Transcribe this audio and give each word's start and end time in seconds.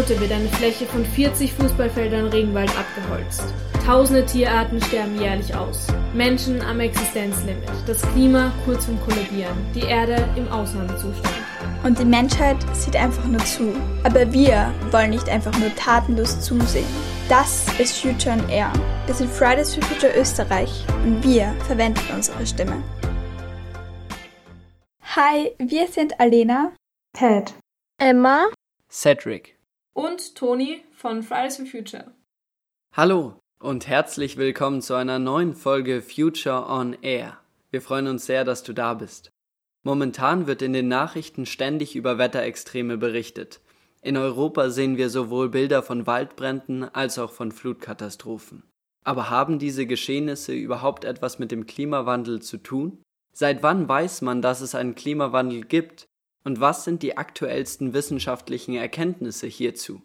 Minute 0.00 0.18
wird 0.18 0.32
eine 0.32 0.48
Fläche 0.48 0.86
von 0.86 1.04
40 1.04 1.52
Fußballfeldern 1.52 2.28
Regenwald 2.28 2.70
abgeholzt. 2.70 3.44
Tausende 3.84 4.24
Tierarten 4.24 4.80
sterben 4.80 5.20
jährlich 5.20 5.54
aus. 5.54 5.88
Menschen 6.14 6.62
am 6.62 6.80
Existenzlimit. 6.80 7.68
Das 7.86 8.00
Klima 8.12 8.50
kurz 8.64 8.86
vorm 8.86 8.98
Kollabieren. 9.02 9.58
Die 9.74 9.82
Erde 9.82 10.26
im 10.36 10.48
Ausnahmezustand. 10.48 11.34
Und 11.84 11.98
die 11.98 12.06
Menschheit 12.06 12.56
sieht 12.72 12.96
einfach 12.96 13.26
nur 13.26 13.44
zu. 13.44 13.74
Aber 14.02 14.32
wir 14.32 14.72
wollen 14.90 15.10
nicht 15.10 15.28
einfach 15.28 15.52
nur 15.58 15.74
tatenlos 15.76 16.40
zusehen. 16.40 16.86
Das 17.28 17.66
ist 17.78 17.98
Future 17.98 18.36
on 18.36 18.48
Air. 18.48 18.72
Wir 19.04 19.14
sind 19.14 19.30
Fridays 19.30 19.74
for 19.74 19.82
Future 19.82 20.18
Österreich 20.18 20.82
und 21.04 21.22
wir 21.22 21.54
verwenden 21.66 22.00
unsere 22.14 22.46
Stimme. 22.46 22.82
Hi, 25.14 25.50
wir 25.58 25.88
sind 25.88 26.18
Alena, 26.18 26.72
Ted, 27.12 27.52
Emma, 27.98 28.46
Cedric 28.88 29.59
und 29.92 30.34
Toni 30.34 30.82
von 30.92 31.22
Fridays 31.22 31.56
for 31.56 31.66
Future. 31.66 32.12
Hallo 32.92 33.40
und 33.58 33.86
herzlich 33.86 34.36
willkommen 34.36 34.82
zu 34.82 34.94
einer 34.94 35.18
neuen 35.18 35.54
Folge 35.54 36.02
Future 36.02 36.66
on 36.68 36.96
Air. 37.02 37.38
Wir 37.70 37.82
freuen 37.82 38.06
uns 38.06 38.26
sehr, 38.26 38.44
dass 38.44 38.62
du 38.62 38.72
da 38.72 38.94
bist. 38.94 39.30
Momentan 39.82 40.46
wird 40.46 40.62
in 40.62 40.72
den 40.72 40.88
Nachrichten 40.88 41.46
ständig 41.46 41.96
über 41.96 42.18
Wetterextreme 42.18 42.98
berichtet. 42.98 43.60
In 44.02 44.16
Europa 44.16 44.70
sehen 44.70 44.96
wir 44.96 45.10
sowohl 45.10 45.48
Bilder 45.48 45.82
von 45.82 46.06
Waldbränden 46.06 46.84
als 46.84 47.18
auch 47.18 47.32
von 47.32 47.52
Flutkatastrophen. 47.52 48.62
Aber 49.04 49.30
haben 49.30 49.58
diese 49.58 49.86
Geschehnisse 49.86 50.52
überhaupt 50.52 51.04
etwas 51.04 51.38
mit 51.38 51.50
dem 51.50 51.66
Klimawandel 51.66 52.40
zu 52.40 52.58
tun? 52.58 53.02
Seit 53.32 53.62
wann 53.62 53.88
weiß 53.88 54.22
man, 54.22 54.42
dass 54.42 54.60
es 54.60 54.74
einen 54.74 54.94
Klimawandel 54.94 55.62
gibt? 55.62 56.09
Und 56.44 56.60
was 56.60 56.84
sind 56.84 57.02
die 57.02 57.16
aktuellsten 57.16 57.92
wissenschaftlichen 57.92 58.74
Erkenntnisse 58.74 59.46
hierzu? 59.46 60.02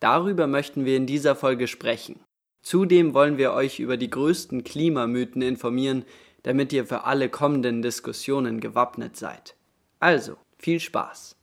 Darüber 0.00 0.46
möchten 0.46 0.84
wir 0.84 0.96
in 0.96 1.06
dieser 1.06 1.36
Folge 1.36 1.66
sprechen. 1.66 2.20
Zudem 2.62 3.14
wollen 3.14 3.38
wir 3.38 3.52
euch 3.52 3.78
über 3.78 3.96
die 3.96 4.10
größten 4.10 4.64
Klimamythen 4.64 5.42
informieren, 5.42 6.04
damit 6.42 6.72
ihr 6.72 6.86
für 6.86 7.04
alle 7.04 7.28
kommenden 7.28 7.82
Diskussionen 7.82 8.60
gewappnet 8.60 9.16
seid. 9.16 9.54
Also, 10.00 10.36
viel 10.58 10.80
Spaß! 10.80 11.36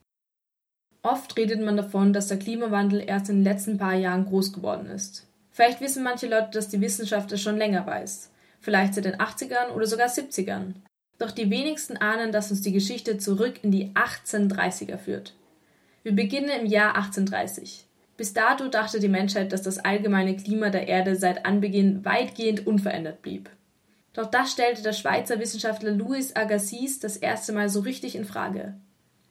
Oft 1.03 1.38
redet 1.38 1.61
man 1.61 1.78
davon, 1.78 2.13
dass 2.13 2.28
der 2.28 2.39
Klimawandel 2.39 3.03
erst 3.06 3.30
in 3.30 3.38
den 3.38 3.44
letzten 3.44 3.78
paar 3.78 3.94
Jahren 3.94 4.25
groß 4.25 4.53
geworden 4.53 4.88
ist. 4.88 5.28
Vielleicht 5.52 5.80
wissen 5.80 6.03
manche 6.03 6.28
Leute, 6.28 6.50
dass 6.52 6.69
die 6.69 6.81
Wissenschaft 6.81 7.31
es 7.31 7.41
schon 7.41 7.58
länger 7.58 7.86
weiß. 7.86 8.31
Vielleicht 8.59 8.95
seit 8.95 9.06
den 9.06 9.16
80ern 9.16 9.69
oder 9.75 9.86
sogar 9.86 10.08
70ern. 10.08 10.73
Doch 11.18 11.32
die 11.32 11.50
wenigsten 11.50 11.98
ahnen, 11.98 12.32
dass 12.32 12.52
uns 12.52 12.62
die 12.62 12.74
Geschichte 12.74 13.18
zurück 13.18 13.60
in 13.64 13.72
die 13.72 13.92
1830er 13.92 14.98
führt. 14.98 15.34
Wir 16.04 16.14
beginnen 16.14 16.50
im 16.50 16.66
Jahr 16.66 16.96
1830. 16.96 17.86
Bis 18.18 18.34
dato 18.34 18.68
dachte 18.68 19.00
die 19.00 19.10
Menschheit, 19.10 19.52
dass 19.52 19.62
das 19.62 19.80
allgemeine 19.80 20.36
Klima 20.36 20.70
der 20.70 20.88
Erde 20.88 21.16
seit 21.16 21.46
Anbeginn 21.46 22.06
weitgehend 22.06 22.66
unverändert 22.66 23.22
blieb. 23.22 23.50
Doch 24.14 24.28
das 24.28 24.52
stellte 24.52 24.82
der 24.82 24.94
Schweizer 24.94 25.40
Wissenschaftler 25.40 25.92
Louis 25.92 26.36
Agassiz 26.36 27.00
das 27.00 27.18
erste 27.18 27.52
Mal 27.52 27.70
so 27.70 27.82
richtig 27.82 28.16
in 28.16 28.24
Frage. 28.24 28.76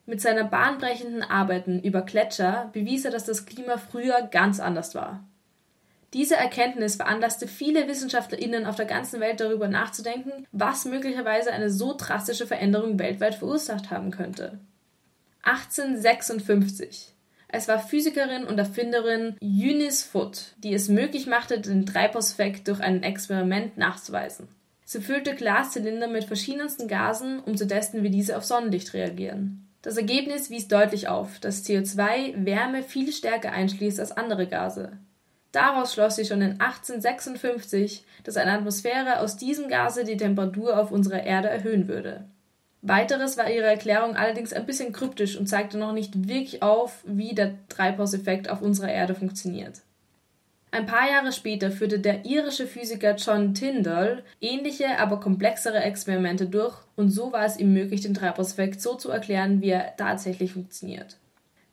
Mit 0.07 0.21
seiner 0.21 0.45
bahnbrechenden 0.45 1.23
Arbeiten 1.23 1.81
über 1.81 2.03
Gletscher 2.03 2.69
bewies 2.75 3.07
er, 3.07 3.11
dass 3.11 3.25
das 3.25 3.47
Klima 3.47 3.79
früher 3.79 4.29
ganz 4.31 4.61
anders 4.61 4.95
war. 4.95 5.25
Diese 6.15 6.37
Erkenntnis 6.37 6.95
veranlasste 6.95 7.49
viele 7.49 7.89
WissenschaftlerInnen 7.89 8.67
auf 8.67 8.77
der 8.77 8.87
ganzen 8.87 9.19
Welt 9.19 9.41
darüber 9.41 9.67
nachzudenken, 9.67 10.47
was 10.53 10.85
möglicherweise 10.85 11.53
eine 11.53 11.71
so 11.71 11.97
drastische 11.97 12.47
Veränderung 12.47 13.01
weltweit 13.01 13.35
verursacht 13.35 13.91
haben 13.91 14.13
könnte. 14.13 14.61
1856. 15.43 17.13
Es 17.49 17.67
war 17.67 17.81
Physikerin 17.81 18.45
und 18.45 18.59
Erfinderin 18.59 19.37
Eunice 19.43 20.05
Foote, 20.05 20.41
die 20.59 20.73
es 20.73 20.89
möglich 20.89 21.27
machte, 21.27 21.61
den 21.61 21.85
Treibhauseffekt 21.85 22.69
durch 22.69 22.81
ein 22.81 23.03
Experiment 23.03 23.77
nachzuweisen. 23.77 24.47
Sie 24.85 25.01
füllte 25.01 25.35
Glaszylinder 25.35 26.07
mit 26.07 26.25
verschiedensten 26.25 26.87
Gasen, 26.87 27.41
um 27.41 27.57
zu 27.57 27.67
testen, 27.67 28.05
wie 28.05 28.11
diese 28.11 28.37
auf 28.37 28.45
Sonnenlicht 28.45 28.95
reagieren. 28.95 29.67
Das 29.83 29.97
Ergebnis 29.97 30.49
wies 30.49 30.69
deutlich 30.69 31.09
auf, 31.09 31.41
dass 31.41 31.65
CO2 31.65 32.45
Wärme 32.45 32.85
viel 32.85 33.13
stärker 33.13 33.51
einschließt 33.51 33.99
als 33.99 34.13
andere 34.13 34.47
Gase. 34.47 34.93
Daraus 35.55 35.95
schloss 35.95 36.17
sie 36.17 36.25
schon 36.25 36.43
in 36.43 36.61
1856, 36.61 38.05
dass 38.25 38.37
eine 38.37 38.51
Atmosphäre 38.51 39.21
aus 39.21 39.37
diesem 39.37 39.69
Gase 39.69 40.03
die 40.03 40.17
Temperatur 40.17 40.77
auf 40.77 40.91
unserer 40.91 41.23
Erde 41.23 41.49
erhöhen 41.49 41.87
würde. 41.87 42.25
Weiteres 42.83 43.39
war 43.39 43.49
ihre 43.49 43.67
Erklärung 43.67 44.17
allerdings 44.17 44.53
ein 44.53 44.67
bisschen 44.67 44.93
kryptisch 44.93 45.37
und 45.37 45.47
zeigte 45.47 45.79
noch 45.79 45.93
nicht 45.93 46.27
wirklich 46.27 46.65
auf, 46.65 47.05
wie 47.07 47.37
der 47.37 47.55
Treibhauseffekt 47.69 48.51
auf 48.51 48.63
unserer 48.63 48.91
Erde 48.91 49.15
funktioniert. 49.15 49.83
Ein 50.73 50.87
paar 50.87 51.09
Jahre 51.09 51.31
später 51.31 51.71
führte 51.71 52.01
der 52.01 52.25
irische 52.25 52.67
Physiker 52.67 53.15
John 53.15 53.55
Tyndall 53.55 54.25
ähnliche, 54.41 54.99
aber 54.99 55.21
komplexere 55.21 55.79
Experimente 55.79 56.47
durch 56.47 56.75
und 56.97 57.11
so 57.11 57.33
war 57.33 57.45
es 57.45 57.59
ihm 57.59 57.73
möglich, 57.73 58.01
den 58.01 58.15
Treibhauseffekt 58.15 58.81
so 58.81 58.97
zu 58.97 59.09
erklären, 59.09 59.63
wie 59.63 59.71
er 59.71 59.97
tatsächlich 59.97 60.55
funktioniert. 60.55 61.17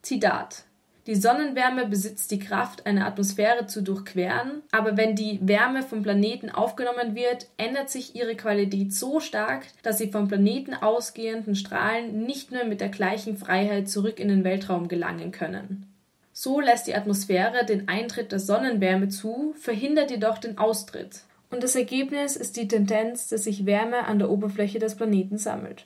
Zitat 0.04 0.66
die 1.08 1.16
Sonnenwärme 1.16 1.88
besitzt 1.88 2.30
die 2.30 2.38
Kraft, 2.38 2.86
eine 2.86 3.08
Atmosphäre 3.08 3.66
zu 3.66 3.82
durchqueren, 3.82 4.62
aber 4.72 4.98
wenn 4.98 5.16
die 5.16 5.40
Wärme 5.42 5.82
vom 5.82 6.04
Planeten 6.04 6.52
aufgenommen 6.52 7.16
wird, 7.16 7.48
ändert 7.58 7.90
sich 7.90 8.16
ihre 8.16 8.36
Qualität 8.36 8.94
so 8.94 9.20
stark, 9.20 9.66
dass 9.82 9.98
sie 9.98 10.12
vom 10.12 10.28
Planeten 10.28 10.76
ausgehenden 10.76 11.56
Strahlen 11.56 12.26
nicht 12.26 12.52
mehr 12.52 12.66
mit 12.66 12.82
der 12.82 12.90
gleichen 12.90 13.36
Freiheit 13.36 13.90
zurück 13.90 14.20
in 14.20 14.28
den 14.28 14.44
Weltraum 14.44 14.88
gelangen 14.88 15.32
können. 15.32 15.88
So 16.34 16.60
lässt 16.60 16.86
die 16.86 16.96
Atmosphäre 16.96 17.66
den 17.66 17.88
Eintritt 17.88 18.32
der 18.32 18.40
Sonnenwärme 18.40 19.10
zu, 19.10 19.56
verhindert 19.60 20.12
jedoch 20.12 20.38
den 20.38 20.60
Austritt. 20.60 21.22
Und 21.50 21.64
das 21.64 21.76
Ergebnis 21.76 22.36
ist 22.36 22.58
die 22.58 22.68
Tendenz, 22.68 23.28
dass 23.28 23.46
sich 23.46 23.66
Wärme 23.66 24.06
an 24.06 24.20
der 24.20 24.30
Oberfläche 24.30 24.78
des 24.80 24.96
Planeten 24.96 25.38
sammelt. 25.38 25.86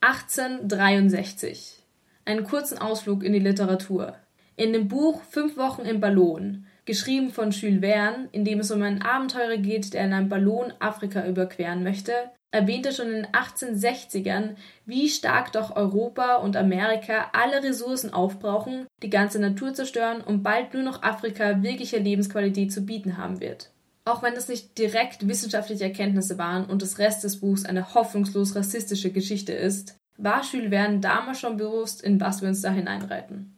1863 0.00 1.82
einen 2.26 2.44
kurzen 2.44 2.78
Ausflug 2.78 3.24
in 3.24 3.32
die 3.32 3.38
Literatur. 3.38 4.14
In 4.56 4.72
dem 4.72 4.88
Buch 4.88 5.22
Fünf 5.22 5.56
Wochen 5.56 5.82
im 5.82 6.00
Ballon, 6.00 6.66
geschrieben 6.84 7.30
von 7.30 7.50
Jules 7.50 7.80
Verne, 7.80 8.28
in 8.32 8.44
dem 8.44 8.60
es 8.60 8.70
um 8.70 8.82
einen 8.82 9.02
Abenteurer 9.02 9.56
geht, 9.56 9.94
der 9.94 10.04
in 10.04 10.12
einem 10.12 10.28
Ballon 10.28 10.72
Afrika 10.78 11.26
überqueren 11.26 11.82
möchte, 11.82 12.12
erwähnte 12.50 12.92
schon 12.92 13.08
in 13.08 13.22
den 13.22 13.26
1860ern, 13.26 14.56
wie 14.86 15.08
stark 15.08 15.52
doch 15.52 15.76
Europa 15.76 16.36
und 16.36 16.56
Amerika 16.56 17.30
alle 17.32 17.62
Ressourcen 17.62 18.12
aufbrauchen, 18.12 18.86
die 19.02 19.10
ganze 19.10 19.38
Natur 19.38 19.74
zerstören 19.74 20.22
und 20.22 20.42
bald 20.42 20.72
nur 20.72 20.82
noch 20.82 21.02
Afrika 21.02 21.62
wirkliche 21.62 21.98
Lebensqualität 21.98 22.72
zu 22.72 22.82
bieten 22.82 23.18
haben 23.18 23.40
wird. 23.40 23.70
Auch 24.06 24.22
wenn 24.22 24.34
es 24.34 24.48
nicht 24.48 24.78
direkt 24.78 25.28
wissenschaftliche 25.28 25.84
Erkenntnisse 25.84 26.38
waren 26.38 26.64
und 26.64 26.80
das 26.80 26.98
Rest 26.98 27.24
des 27.24 27.40
Buchs 27.40 27.64
eine 27.64 27.92
hoffnungslos 27.94 28.54
rassistische 28.54 29.10
Geschichte 29.10 29.52
ist, 29.52 29.96
war 30.18 30.42
Verne 30.42 31.00
damals 31.00 31.40
schon 31.40 31.56
bewusst, 31.56 32.02
in 32.02 32.20
was 32.20 32.42
wir 32.42 32.48
uns 32.48 32.62
da 32.62 32.70
hineinreiten. 32.70 33.54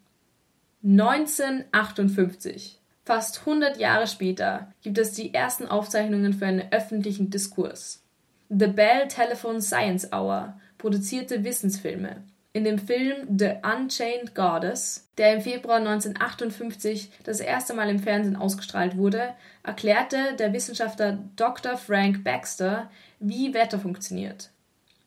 1958, 0.84 2.80
fast 3.04 3.40
100 3.40 3.78
Jahre 3.78 4.06
später, 4.06 4.72
gibt 4.82 4.98
es 4.98 5.12
die 5.12 5.34
ersten 5.34 5.66
Aufzeichnungen 5.66 6.32
für 6.32 6.46
einen 6.46 6.70
öffentlichen 6.70 7.30
Diskurs. 7.30 8.04
The 8.48 8.68
Bell 8.68 9.08
Telephone 9.08 9.60
Science 9.60 10.12
Hour 10.12 10.58
produzierte 10.78 11.44
Wissensfilme. 11.44 12.22
In 12.52 12.64
dem 12.64 12.78
Film 12.78 13.38
The 13.38 13.56
Unchained 13.62 14.34
Goddess, 14.34 15.10
der 15.18 15.34
im 15.34 15.42
Februar 15.42 15.76
1958 15.76 17.10
das 17.24 17.40
erste 17.40 17.74
Mal 17.74 17.90
im 17.90 17.98
Fernsehen 17.98 18.36
ausgestrahlt 18.36 18.96
wurde, 18.96 19.34
erklärte 19.62 20.34
der 20.38 20.52
Wissenschaftler 20.52 21.18
Dr. 21.36 21.76
Frank 21.76 22.24
Baxter, 22.24 22.90
wie 23.20 23.52
Wetter 23.52 23.78
funktioniert. 23.78 24.50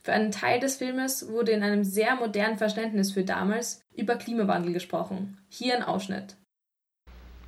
Für 0.04 0.14
einen 0.14 0.32
Teil 0.32 0.60
des 0.60 0.78
Filmes 0.78 1.30
wurde 1.30 1.52
in 1.52 1.62
einem 1.62 1.84
sehr 1.84 2.16
modernen 2.16 2.58
Verständnis 2.58 3.12
für 3.12 3.24
damals 3.24 3.84
über 3.96 4.16
Klimawandel 4.16 4.74
gesprochen. 4.74 5.38
Hier 5.48 5.76
ein 5.76 5.84
Ausschnitt. 5.84 6.38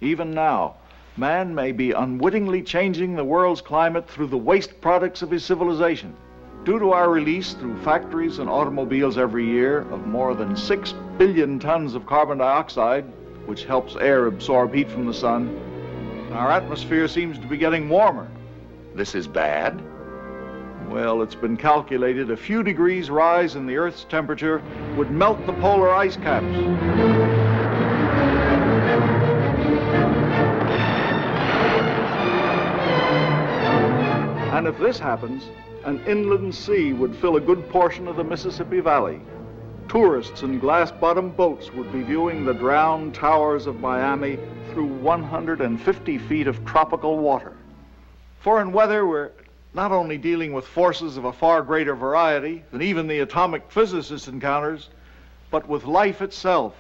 Even 0.02 0.30
now, 0.30 0.76
man 1.18 1.56
may 1.56 1.72
be 1.72 1.94
unwittingly 1.94 2.64
changing 2.64 3.16
the 3.16 3.26
world's 3.26 3.64
climate 3.64 4.08
through 4.08 4.30
the 4.30 4.38
waste 4.38 4.80
products 4.82 5.24
of 5.24 5.32
his 5.32 5.44
civilization. 5.44 6.14
Due 6.64 6.78
to 6.78 6.94
our 6.94 7.10
release 7.10 7.54
through 7.54 7.76
factories 7.84 8.38
and 8.38 8.48
automobiles 8.48 9.18
every 9.18 9.46
year 9.46 9.82
of 9.92 10.06
more 10.06 10.36
than 10.36 10.56
6 10.56 10.94
billion 11.18 11.60
tons 11.60 11.96
of 11.96 12.06
carbon 12.06 12.38
dioxide, 12.38 13.06
which 13.48 13.66
helps 13.66 13.96
air 13.96 14.28
absorb 14.28 14.74
heat 14.74 14.92
from 14.92 15.08
the 15.08 15.14
sun, 15.14 15.50
our 16.34 16.52
atmosphere 16.52 17.08
seems 17.08 17.40
to 17.40 17.48
be 17.48 17.58
getting 17.58 17.90
warmer. 17.90 18.28
This 18.96 19.16
is 19.16 19.28
bad. 19.28 19.82
Well, 20.94 21.24
it's 21.24 21.34
been 21.34 21.58
calculated 21.58 22.30
a 22.30 22.38
few 22.38 22.62
degrees 22.62 23.10
rise 23.10 23.56
in 23.56 23.66
the 23.66 23.78
Earth's 23.78 24.04
temperature 24.04 24.62
would 24.96 25.10
melt 25.10 25.44
the 25.48 25.54
polar 25.54 25.92
ice 25.92 26.18
caps. 26.18 26.46
And 34.54 34.68
if 34.68 34.78
this 34.78 35.00
happens, 35.00 35.50
an 35.84 36.00
inland 36.06 36.54
sea 36.54 36.94
would 36.94 37.16
fill 37.16 37.38
a 37.38 37.42
good 37.42 37.68
portion 37.70 38.08
of 38.08 38.16
the 38.16 38.24
Mississippi 38.24 38.80
Valley. 38.80 39.20
Tourists 39.90 40.44
in 40.44 40.60
glass 40.60 40.92
bottomed 40.92 41.36
boats 41.36 41.74
would 41.74 41.92
be 41.92 42.04
viewing 42.04 42.46
the 42.46 42.54
drowned 42.54 43.16
towers 43.16 43.66
of 43.66 43.80
Miami 43.80 44.38
through 44.72 44.86
150 44.86 46.18
feet 46.20 46.46
of 46.46 46.64
tropical 46.66 47.18
water. 47.18 47.54
Foreign 48.42 48.72
weather, 48.72 49.08
we're 49.08 49.32
not 49.74 49.92
only 49.92 50.18
dealing 50.18 50.54
with 50.54 50.66
forces 50.66 51.18
of 51.18 51.26
a 51.26 51.34
far 51.34 51.62
greater 51.62 51.96
variety 51.96 52.64
than 52.72 52.82
even 52.82 53.08
the 53.08 53.20
atomic 53.20 53.72
physicist 53.72 54.28
encounters, 54.28 54.90
but 55.52 55.68
with 55.68 55.86
life 55.86 56.22
itself. 56.22 56.74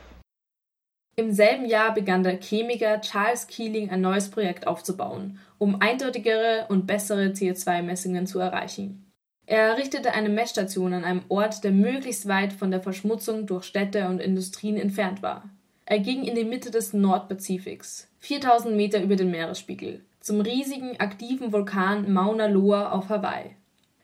Im 1.16 1.31
selben 1.31 1.68
Jahr 1.68 1.94
begann 1.94 2.24
der 2.24 2.40
Chemiker 2.40 3.00
Charles 3.01 3.45
Keeling 3.45 3.92
ein 3.92 4.01
neues 4.01 4.30
Projekt 4.30 4.66
aufzubauen, 4.66 5.38
um 5.60 5.80
eindeutigere 5.80 6.66
und 6.69 6.88
bessere 6.88 7.28
CO2-Messungen 7.28 8.25
zu 8.25 8.40
erreichen. 8.40 9.12
Er 9.46 9.60
errichtete 9.60 10.13
eine 10.13 10.30
Messstation 10.30 10.94
an 10.94 11.04
einem 11.04 11.22
Ort, 11.28 11.63
der 11.63 11.72
möglichst 11.72 12.28
weit 12.28 12.54
von 12.54 12.72
der 12.72 12.81
Verschmutzung 12.81 13.46
durch 13.46 13.66
Städte 13.66 14.07
und 14.07 14.22
Industrien 14.22 14.78
entfernt 14.78 15.22
war. 15.22 15.50
Er 15.86 16.00
ging 16.00 16.24
in 16.24 16.34
die 16.34 16.46
Mitte 16.46 16.72
des 16.72 16.94
Nordpazifiks, 16.94 18.10
4000 18.19 18.75
Meter 18.75 19.04
über 19.04 19.18
den 19.18 19.30
Meeresspiegel, 19.30 20.04
zum 20.24 20.40
riesigen 20.40 20.98
aktiven 21.02 21.52
Vulkan 21.52 22.12
Mauna 22.12 22.48
Loa 22.48 22.92
auf 22.92 23.10
Hawaii. 23.10 23.58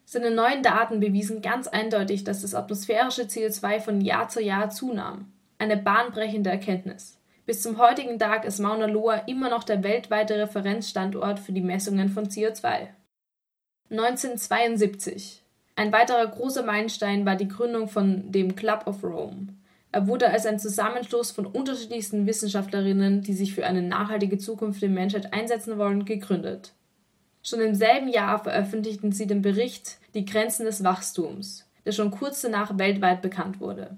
Seine 0.03 0.31
neuen 0.31 0.61
Daten 0.61 0.99
bewiesen 0.99 1.41
ganz 1.41 1.67
eindeutig, 1.67 2.25
dass 2.25 2.41
das 2.41 2.53
atmosphärische 2.53 3.23
CO2 3.23 3.79
von 3.79 4.01
Jahr 4.01 4.27
zu 4.27 4.41
Jahr 4.43 4.69
zunahm. 4.69 5.31
Eine 5.59 5.77
bahnbrechende 5.77 6.49
Erkenntnis. 6.49 7.17
Bis 7.45 7.61
zum 7.61 7.77
heutigen 7.77 8.19
Tag 8.19 8.43
ist 8.43 8.59
Mauna 8.59 8.87
Loa 8.87 9.15
immer 9.27 9.49
noch 9.49 9.63
der 9.63 9.81
weltweite 9.81 10.37
Referenzstandort 10.37 11.39
für 11.39 11.53
die 11.53 11.61
Messungen 11.61 12.09
von 12.09 12.25
CO2. 12.25 12.87
1972. 13.89 15.41
Ein 15.77 15.93
weiterer 15.93 16.27
großer 16.27 16.63
Meilenstein 16.63 17.25
war 17.25 17.37
die 17.37 17.47
Gründung 17.47 17.87
von 17.87 18.29
dem 18.29 18.57
Club 18.57 18.87
of 18.87 19.05
Rome. 19.05 19.47
Er 19.91 20.07
wurde 20.07 20.29
als 20.29 20.45
ein 20.45 20.59
Zusammenschluss 20.59 21.31
von 21.31 21.47
unterschiedlichsten 21.47 22.27
Wissenschaftlerinnen, 22.27 23.21
die 23.21 23.33
sich 23.33 23.55
für 23.55 23.65
eine 23.65 23.81
nachhaltige 23.81 24.37
Zukunft 24.37 24.81
der 24.81 24.89
Menschheit 24.89 25.33
einsetzen 25.33 25.77
wollen, 25.77 26.05
gegründet. 26.05 26.73
Schon 27.41 27.61
im 27.61 27.73
selben 27.73 28.09
Jahr 28.09 28.43
veröffentlichten 28.43 29.11
sie 29.11 29.25
den 29.25 29.41
Bericht 29.41 29.97
Die 30.13 30.25
Grenzen 30.25 30.65
des 30.65 30.83
Wachstums, 30.83 31.67
der 31.85 31.91
schon 31.91 32.11
kurz 32.11 32.41
danach 32.41 32.77
weltweit 32.77 33.21
bekannt 33.21 33.59
wurde. 33.59 33.97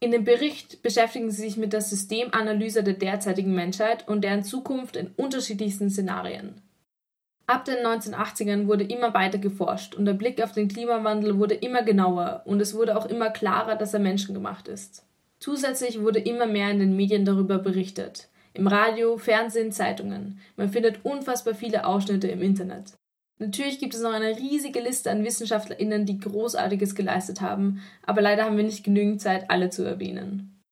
In 0.00 0.10
dem 0.10 0.24
Bericht 0.24 0.82
beschäftigen 0.82 1.30
sie 1.30 1.42
sich 1.42 1.56
mit 1.56 1.72
der 1.72 1.82
Systemanalyse 1.82 2.82
der 2.82 2.94
derzeitigen 2.94 3.54
Menschheit 3.54 4.08
und 4.08 4.22
deren 4.22 4.42
Zukunft 4.42 4.96
in 4.96 5.08
unterschiedlichsten 5.16 5.90
Szenarien. 5.90 6.62
Ab 7.46 7.64
den 7.64 7.84
1980ern 7.84 8.66
wurde 8.66 8.84
immer 8.84 9.12
weiter 9.12 9.38
geforscht 9.38 9.94
und 9.94 10.04
der 10.04 10.14
Blick 10.14 10.42
auf 10.42 10.52
den 10.52 10.68
Klimawandel 10.68 11.38
wurde 11.38 11.54
immer 11.54 11.82
genauer 11.82 12.42
und 12.44 12.60
es 12.60 12.74
wurde 12.74 12.96
auch 12.96 13.06
immer 13.06 13.30
klarer, 13.30 13.76
dass 13.76 13.92
er 13.92 14.00
menschengemacht 14.00 14.68
ist. 14.68 15.04
Zusätzlich 15.40 16.00
wurde 16.00 16.18
immer 16.18 16.46
mehr 16.46 16.70
in 16.70 16.78
den 16.78 16.96
Medien 16.96 17.24
darüber 17.24 17.58
berichtet. 17.58 18.28
Im 18.52 18.66
Radio, 18.66 19.16
Fernsehen, 19.16 19.72
Zeitungen. 19.72 20.38
Man 20.56 20.68
findet 20.68 21.04
unfassbar 21.04 21.54
viele 21.54 21.86
Ausschnitte 21.86 22.28
im 22.28 22.42
Internet. 22.42 22.92
Natürlich 23.38 23.78
gibt 23.78 23.94
es 23.94 24.02
noch 24.02 24.12
eine 24.12 24.36
riesige 24.36 24.80
Liste 24.80 25.10
an 25.10 25.24
WissenschaftlerInnen, 25.24 26.04
die 26.04 26.20
Großartiges 26.20 26.94
geleistet 26.94 27.40
haben, 27.40 27.82
aber 28.02 28.20
leider 28.20 28.44
haben 28.44 28.58
wir 28.58 28.64
nicht 28.64 28.84
genügend 28.84 29.22
Zeit, 29.22 29.50
alle 29.50 29.70
zu 29.70 29.82
erwähnen. 29.82 30.62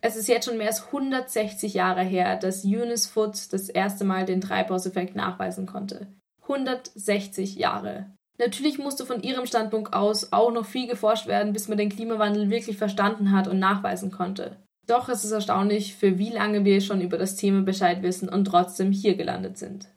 Es 0.00 0.16
ist 0.16 0.28
jetzt 0.28 0.46
schon 0.46 0.56
mehr 0.56 0.68
als 0.68 0.86
160 0.86 1.74
Jahre 1.74 2.02
her, 2.02 2.36
dass 2.36 2.64
Eunice 2.64 3.06
Foote 3.06 3.40
das 3.50 3.68
erste 3.68 4.04
Mal 4.04 4.24
den 4.24 4.40
Treibhauseffekt 4.40 5.14
nachweisen 5.14 5.66
konnte. 5.66 6.06
160 6.42 7.56
Jahre. 7.56 8.13
Natürlich 8.38 8.78
musste 8.78 9.06
von 9.06 9.22
ihrem 9.22 9.46
Standpunkt 9.46 9.92
aus 9.92 10.32
auch 10.32 10.50
noch 10.50 10.66
viel 10.66 10.88
geforscht 10.88 11.26
werden, 11.26 11.52
bis 11.52 11.68
man 11.68 11.78
den 11.78 11.88
Klimawandel 11.88 12.50
wirklich 12.50 12.76
verstanden 12.76 13.32
hat 13.32 13.46
und 13.46 13.58
nachweisen 13.58 14.10
konnte. 14.10 14.56
Doch 14.86 15.08
es 15.08 15.24
ist 15.24 15.30
erstaunlich, 15.30 15.94
für 15.94 16.18
wie 16.18 16.30
lange 16.30 16.64
wir 16.64 16.80
schon 16.80 17.00
über 17.00 17.16
das 17.16 17.36
Thema 17.36 17.62
Bescheid 17.62 18.02
wissen 18.02 18.28
und 18.28 18.44
trotzdem 18.44 18.92
hier 18.92 19.14
gelandet 19.16 19.56
sind. 19.56 19.88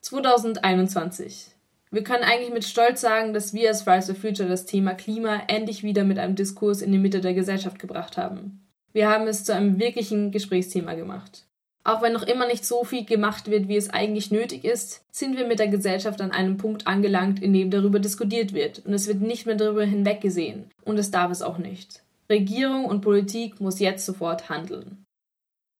2021. 0.00 1.54
Wir 1.90 2.02
können 2.02 2.24
eigentlich 2.24 2.52
mit 2.52 2.64
Stolz 2.64 3.00
sagen, 3.00 3.32
dass 3.32 3.54
wir 3.54 3.68
als 3.68 3.82
Fridays 3.82 4.06
for 4.06 4.16
Future 4.16 4.48
das 4.48 4.66
Thema 4.66 4.94
Klima 4.94 5.42
endlich 5.46 5.84
wieder 5.84 6.02
mit 6.04 6.18
einem 6.18 6.34
Diskurs 6.34 6.82
in 6.82 6.90
die 6.90 6.98
Mitte 6.98 7.20
der 7.20 7.34
Gesellschaft 7.34 7.78
gebracht 7.78 8.16
haben. 8.16 8.66
Wir 8.92 9.08
haben 9.08 9.28
es 9.28 9.44
zu 9.44 9.54
einem 9.54 9.78
wirklichen 9.78 10.32
Gesprächsthema 10.32 10.94
gemacht. 10.94 11.46
Auch 11.86 12.00
wenn 12.00 12.14
noch 12.14 12.22
immer 12.22 12.46
nicht 12.46 12.64
so 12.64 12.82
viel 12.84 13.04
gemacht 13.04 13.50
wird, 13.50 13.68
wie 13.68 13.76
es 13.76 13.90
eigentlich 13.90 14.30
nötig 14.30 14.64
ist, 14.64 15.04
sind 15.12 15.36
wir 15.36 15.46
mit 15.46 15.58
der 15.58 15.68
Gesellschaft 15.68 16.22
an 16.22 16.32
einem 16.32 16.56
Punkt 16.56 16.86
angelangt, 16.86 17.42
in 17.42 17.52
dem 17.52 17.70
darüber 17.70 17.98
diskutiert 17.98 18.54
wird 18.54 18.82
und 18.86 18.94
es 18.94 19.06
wird 19.06 19.20
nicht 19.20 19.44
mehr 19.44 19.54
darüber 19.54 19.84
hinweggesehen 19.84 20.70
und 20.84 20.98
es 20.98 21.10
darf 21.10 21.30
es 21.30 21.42
auch 21.42 21.58
nicht. 21.58 22.02
Regierung 22.30 22.86
und 22.86 23.02
Politik 23.02 23.60
muss 23.60 23.80
jetzt 23.80 24.06
sofort 24.06 24.48
handeln. 24.48 25.04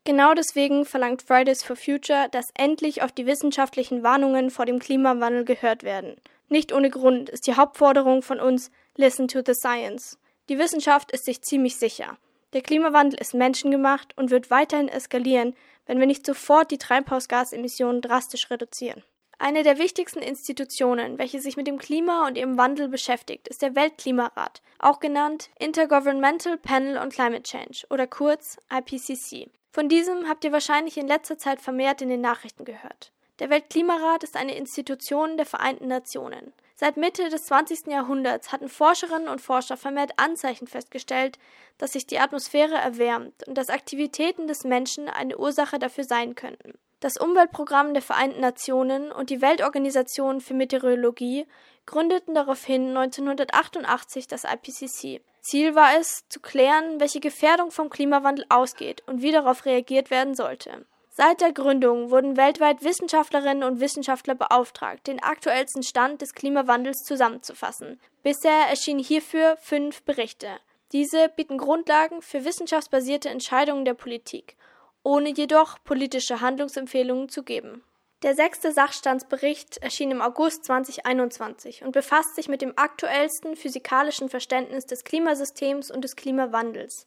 Genau 0.07 0.35
deswegen 0.35 0.85
verlangt 0.85 1.23
Fridays 1.23 1.63
for 1.63 1.77
Future, 1.77 2.29
dass 2.31 2.51
endlich 2.53 3.01
auf 3.01 3.11
die 3.11 3.25
wissenschaftlichen 3.25 4.03
Warnungen 4.03 4.51
vor 4.51 4.67
dem 4.67 4.79
Klimawandel 4.79 5.47
gehört 5.47 5.83
werden. 5.83 6.17
Nicht 6.51 6.75
ohne 6.75 6.91
Grund 6.91 7.31
ist 7.31 7.47
die 7.47 7.57
Hauptforderung 7.57 8.21
von 8.21 8.39
uns 8.39 8.71
Listen 8.97 9.29
to 9.29 9.41
the 9.45 9.55
Science. 9.55 10.19
Die 10.51 10.59
Wissenschaft 10.59 11.11
ist 11.13 11.25
sich 11.25 11.41
ziemlich 11.41 11.77
sicher. 11.77 12.19
Der 12.53 12.61
Klimawandel 12.61 13.19
ist 13.19 13.33
menschengemacht 13.33 14.17
und 14.17 14.31
wird 14.31 14.51
weiterhin 14.51 14.89
eskalieren, 14.89 15.55
wenn 15.87 16.01
wir 16.01 16.07
nicht 16.07 16.27
sofort 16.27 16.71
die 16.71 16.79
Treibhausgasemissionen 16.79 18.03
drastisch 18.03 18.51
reduzieren. 18.51 19.03
Eine 19.39 19.63
der 19.63 19.79
wichtigsten 19.79 20.21
Institutionen, 20.21 21.19
welche 21.19 21.41
sich 21.41 21.57
mit 21.57 21.67
dem 21.67 21.79
Klima 21.79 22.27
und 22.27 22.39
ihrem 22.39 22.57
Wandel 22.57 22.89
beschäftigt, 22.89 23.49
ist 23.49 23.63
der 23.63 23.75
Weltklimarat, 23.75 24.63
auch 24.79 25.01
genannt 25.01 25.51
Intergovernmental 25.59 26.57
Panel 26.57 26.99
on 26.99 27.11
Climate 27.11 27.43
Change 27.43 27.85
oder 27.91 28.07
kurz 28.07 28.59
IPCC. 28.73 29.51
Von 29.73 29.89
diesem 29.89 30.29
habt 30.29 30.45
ihr 30.45 30.53
wahrscheinlich 30.53 30.97
in 30.97 31.09
letzter 31.09 31.37
Zeit 31.37 31.61
vermehrt 31.61 32.01
in 32.01 32.09
den 32.09 32.21
Nachrichten 32.21 32.65
gehört. 32.65 33.13
Der 33.41 33.51
Weltklimarat 33.51 34.23
ist 34.23 34.37
eine 34.37 34.57
Institution 34.57 35.37
der 35.37 35.47
Vereinten 35.47 35.89
Nationen. 35.89 36.53
Seit 36.77 36.97
Mitte 36.97 37.29
des 37.29 37.45
20. 37.45 37.87
Jahrhunderts 37.87 38.51
hatten 38.51 38.69
Forscherinnen 38.69 39.29
und 39.29 39.41
Forscher 39.41 39.77
vermehrt 39.77 40.13
Anzeichen 40.17 40.67
festgestellt, 40.67 41.39
dass 41.79 41.93
sich 41.93 42.07
die 42.07 42.19
Atmosphäre 42.19 42.75
erwärmt 42.75 43.47
und 43.47 43.57
dass 43.57 43.69
Aktivitäten 43.69 44.49
des 44.49 44.65
Menschen 44.65 45.09
eine 45.09 45.39
Ursache 45.39 45.79
dafür 45.79 46.05
sein 46.05 46.35
könnten. 46.35 46.75
Das 46.99 47.17
Umweltprogramm 47.17 47.93
der 47.95 48.03
Vereinten 48.03 48.41
Nationen 48.41 49.13
und 49.13 49.31
die 49.31 49.41
Weltorganisation 49.41 50.41
für 50.41 50.55
Meteorologie 50.55 51.47
gründeten 51.87 52.35
daraufhin 52.35 52.97
1988 52.97 54.27
das 54.27 54.45
IPCC. 54.45 55.21
Ziel 55.43 55.75
war 55.75 55.99
es, 56.01 56.25
zu 56.31 56.41
klären, 56.41 56.99
welche 56.99 57.21
Gefährdung 57.21 57.71
vom 57.71 57.91
Klimawandel 57.91 58.47
ausgeht 58.49 59.03
und 59.07 59.21
wie 59.21 59.33
darauf 59.33 59.67
reagiert 59.67 60.11
werden 60.11 60.35
sollte. 60.35 60.87
Seit 61.17 61.41
der 61.41 61.53
Gründung 61.53 62.11
wurden 62.11 62.37
weltweit 62.37 62.83
Wissenschaftlerinnen 62.83 63.63
und 63.63 63.79
Wissenschaftler 63.79 64.35
beauftragt, 64.35 65.07
den 65.07 65.23
aktuellsten 65.23 65.85
Stand 65.85 66.21
des 66.21 66.35
Klimawandels 66.35 67.05
zusammenzufassen. 67.05 68.01
Bisher 68.25 68.67
erschienen 68.69 68.99
hierfür 68.99 69.57
fünf 69.61 70.03
Berichte. 70.03 70.49
Diese 70.91 71.29
bieten 71.29 71.57
Grundlagen 71.57 72.21
für 72.21 72.45
wissenschaftsbasierte 72.45 73.29
Entscheidungen 73.29 73.85
der 73.85 73.95
Politik, 73.95 74.57
ohne 75.05 75.29
jedoch 75.29 75.79
politische 75.85 76.41
Handlungsempfehlungen 76.41 77.29
zu 77.29 77.45
geben. 77.45 77.85
Der 78.25 78.35
sechste 78.35 78.73
Sachstandsbericht 78.73 79.77
erschien 79.77 80.11
im 80.11 80.21
August 80.21 80.65
2021 80.65 81.85
und 81.85 81.93
befasst 81.93 82.35
sich 82.35 82.49
mit 82.49 82.61
dem 82.61 82.73
aktuellsten 82.75 83.55
physikalischen 83.55 84.29
Verständnis 84.29 84.85
des 84.87 85.05
Klimasystems 85.05 85.93
und 85.93 86.03
des 86.03 86.17
Klimawandels 86.17 87.07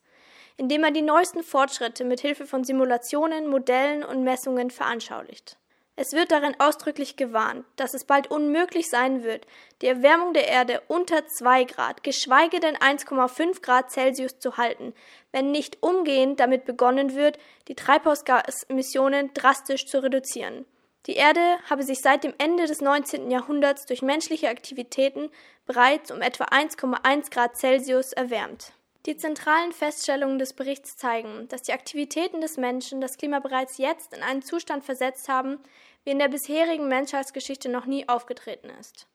indem 0.57 0.83
er 0.83 0.91
die 0.91 1.01
neuesten 1.01 1.43
Fortschritte 1.43 2.03
mit 2.03 2.19
Hilfe 2.19 2.45
von 2.45 2.63
Simulationen, 2.63 3.47
Modellen 3.47 4.03
und 4.03 4.23
Messungen 4.23 4.71
veranschaulicht. 4.71 5.57
Es 5.99 6.13
wird 6.13 6.31
darin 6.31 6.55
ausdrücklich 6.59 7.15
gewarnt, 7.15 7.65
dass 7.75 7.95
es 7.95 8.05
bald 8.05 8.29
unmöglich 8.29 8.87
sein 8.87 9.23
wird, 9.23 9.47
die 9.81 9.87
Erwärmung 9.87 10.31
der 10.33 10.47
Erde 10.47 10.83
unter 10.87 11.25
2 11.25 11.63
Grad, 11.63 12.03
geschweige 12.03 12.59
denn 12.59 12.77
1,5 12.77 13.63
Grad 13.63 13.91
Celsius 13.91 14.37
zu 14.37 14.57
halten, 14.57 14.93
wenn 15.31 15.49
nicht 15.49 15.81
umgehend 15.81 16.39
damit 16.39 16.65
begonnen 16.65 17.15
wird, 17.15 17.39
die 17.67 17.73
Treibhausgasemissionen 17.73 19.33
drastisch 19.33 19.87
zu 19.87 20.03
reduzieren. 20.03 20.65
Die 21.07 21.15
Erde 21.15 21.57
habe 21.67 21.81
sich 21.81 21.99
seit 22.01 22.23
dem 22.23 22.35
Ende 22.37 22.67
des 22.67 22.81
19. 22.81 23.31
Jahrhunderts 23.31 23.87
durch 23.87 24.03
menschliche 24.03 24.49
Aktivitäten 24.49 25.31
bereits 25.65 26.11
um 26.11 26.21
etwa 26.21 26.43
1,1 26.43 27.31
Grad 27.31 27.57
Celsius 27.57 28.13
erwärmt. 28.13 28.73
Die 29.07 29.15
zentralen 29.15 29.71
Feststellungen 29.71 30.37
des 30.37 30.51
Berichts 30.51 30.97
zeigen, 30.97 31.47
dass 31.47 31.61
die 31.61 31.71
Aktivitäten 31.71 32.41
des 32.41 32.57
Menschen 32.57 32.99
das 32.99 33.15
Klima 33.15 33.39
bereits 33.39 33.77
jetzt 33.77 34.13
in 34.13 34.21
einen 34.21 34.41
Zustand 34.41 34.83
versetzt 34.83 35.29
haben, 35.29 35.59
wie 36.03 36.11
in 36.11 36.19
der 36.19 36.27
bisherigen 36.27 36.89
Menschheitsgeschichte 36.89 37.69
noch 37.69 37.85
nie 37.85 38.09
aufgetreten 38.09 38.69
ist. 38.81 39.07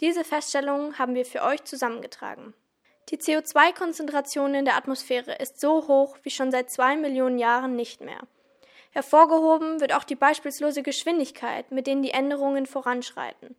Diese 0.00 0.24
Feststellungen 0.24 0.98
haben 0.98 1.14
wir 1.14 1.24
für 1.24 1.42
euch 1.42 1.62
zusammengetragen. 1.62 2.54
Die 3.10 3.18
CO2-Konzentration 3.18 4.52
in 4.52 4.64
der 4.64 4.76
Atmosphäre 4.76 5.36
ist 5.36 5.60
so 5.60 5.86
hoch 5.86 6.18
wie 6.24 6.30
schon 6.30 6.50
seit 6.50 6.68
zwei 6.68 6.96
Millionen 6.96 7.38
Jahren 7.38 7.76
nicht 7.76 8.00
mehr. 8.00 8.26
Hervorgehoben 8.90 9.80
wird 9.80 9.94
auch 9.94 10.02
die 10.02 10.16
beispiellose 10.16 10.82
Geschwindigkeit, 10.82 11.70
mit 11.70 11.86
denen 11.86 12.02
die 12.02 12.10
Änderungen 12.10 12.66
voranschreiten. 12.66 13.54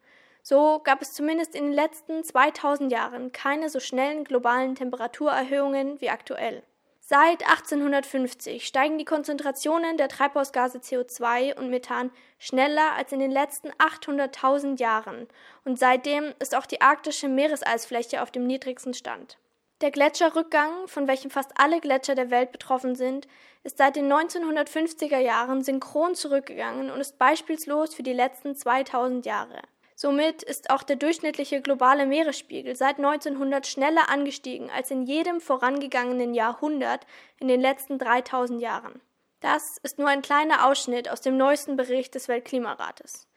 So 0.50 0.80
gab 0.80 1.02
es 1.02 1.12
zumindest 1.12 1.56
in 1.56 1.66
den 1.66 1.74
letzten 1.74 2.24
2000 2.24 2.90
Jahren 2.90 3.34
keine 3.34 3.70
so 3.70 3.82
schnellen 3.82 4.24
globalen 4.24 4.76
Temperaturerhöhungen 4.76 6.00
wie 6.00 6.10
aktuell. 6.10 6.64
Seit 7.02 7.46
1850 7.46 8.66
steigen 8.66 8.98
die 8.98 9.04
Konzentrationen 9.04 9.98
der 9.98 10.08
Treibhausgase 10.08 10.78
CO2 10.78 11.58
und 11.58 11.70
Methan 11.70 12.12
schneller 12.40 12.94
als 12.94 13.12
in 13.12 13.20
den 13.20 13.30
letzten 13.30 13.72
800.000 13.72 14.80
Jahren 14.80 15.28
und 15.66 15.80
seitdem 15.80 16.34
ist 16.40 16.56
auch 16.56 16.66
die 16.66 16.80
arktische 16.80 17.28
Meereseisfläche 17.28 18.22
auf 18.22 18.32
dem 18.32 18.48
niedrigsten 18.48 18.94
Stand. 18.94 19.38
Der 19.82 19.92
Gletscherrückgang, 19.92 20.88
von 20.88 21.10
welchem 21.10 21.30
fast 21.30 21.52
alle 21.58 21.82
Gletscher 21.82 22.16
der 22.16 22.32
Welt 22.32 22.54
betroffen 22.54 22.96
sind, 22.96 23.28
ist 23.66 23.80
seit 23.80 23.98
den 23.98 24.10
1950er 24.10 25.20
Jahren 25.20 25.62
synchron 25.62 26.16
zurückgegangen 26.16 26.90
und 26.90 27.02
ist 27.02 27.20
beispielslos 27.20 27.94
für 27.94 28.04
die 28.04 28.14
letzten 28.14 28.56
2000 28.56 29.26
Jahre. 29.26 29.62
Somit 30.00 30.44
ist 30.44 30.70
auch 30.70 30.84
der 30.84 30.96
durchschnittliche 30.96 31.60
globale 31.60 32.06
Meeresspiegel 32.06 32.76
seit 32.76 32.98
1900 32.98 33.66
schneller 33.66 34.10
angestiegen 34.10 34.70
als 34.70 34.92
in 34.92 35.02
jedem 35.02 35.42
vorangegangenen 35.42 36.36
Jahrhundert 36.36 37.08
in 37.40 37.48
den 37.48 37.60
letzten 37.60 37.98
3000 37.98 38.62
Jahren. 38.62 39.02
Das 39.40 39.80
ist 39.82 39.98
nur 39.98 40.08
ein 40.08 40.22
kleiner 40.22 40.68
Ausschnitt 40.68 41.10
aus 41.10 41.22
dem 41.22 41.36
neuesten 41.36 41.78
Bericht 41.78 42.14
des 42.14 42.28
Weltklimarates. 42.28 43.28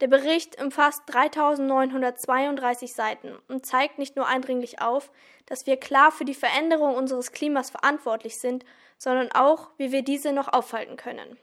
Der 0.00 0.06
Bericht 0.06 0.62
umfasst 0.62 1.02
3932 1.06 2.92
Seiten 2.92 3.36
und 3.48 3.66
zeigt 3.66 3.98
nicht 3.98 4.14
nur 4.14 4.28
eindringlich 4.28 4.80
auf, 4.80 5.10
dass 5.46 5.66
wir 5.66 5.78
klar 5.78 6.12
für 6.12 6.24
die 6.24 6.34
Veränderung 6.34 6.94
unseres 6.94 7.32
Klimas 7.32 7.70
verantwortlich 7.70 8.38
sind, 8.38 8.64
sondern 8.98 9.32
auch, 9.32 9.70
wie 9.78 9.90
wir 9.90 10.02
diese 10.02 10.32
noch 10.32 10.52
aufhalten 10.52 10.96
können. 10.96 11.38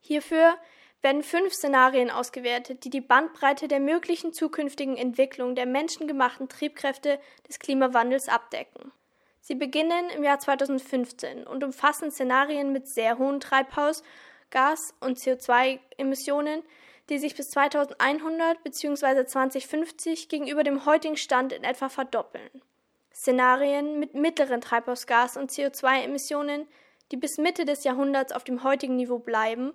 Hierfür 0.00 0.58
werden 1.02 1.22
fünf 1.22 1.54
Szenarien 1.54 2.10
ausgewertet, 2.10 2.84
die 2.84 2.90
die 2.90 3.00
Bandbreite 3.00 3.68
der 3.68 3.80
möglichen 3.80 4.32
zukünftigen 4.32 4.96
Entwicklung 4.96 5.54
der 5.54 5.66
menschengemachten 5.66 6.48
Triebkräfte 6.48 7.18
des 7.48 7.58
Klimawandels 7.58 8.28
abdecken. 8.28 8.92
Sie 9.40 9.54
beginnen 9.54 10.10
im 10.10 10.22
Jahr 10.22 10.38
2015 10.38 11.46
und 11.46 11.64
umfassen 11.64 12.10
Szenarien 12.10 12.72
mit 12.72 12.86
sehr 12.88 13.18
hohen 13.18 13.40
Treibhausgas- 13.40 14.92
und 15.00 15.18
CO2-Emissionen, 15.18 16.62
die 17.08 17.18
sich 17.18 17.34
bis 17.34 17.48
2100 17.48 18.62
bzw. 18.62 19.24
2050 19.24 20.28
gegenüber 20.28 20.62
dem 20.62 20.84
heutigen 20.84 21.16
Stand 21.16 21.52
in 21.52 21.64
etwa 21.64 21.88
verdoppeln. 21.88 22.50
Szenarien 23.12 23.98
mit 23.98 24.14
mittleren 24.14 24.60
Treibhausgas- 24.60 25.38
und 25.38 25.50
CO2-Emissionen, 25.50 26.68
die 27.10 27.16
bis 27.16 27.38
Mitte 27.38 27.64
des 27.64 27.84
Jahrhunderts 27.84 28.32
auf 28.32 28.44
dem 28.44 28.62
heutigen 28.62 28.96
Niveau 28.96 29.18
bleiben 29.18 29.72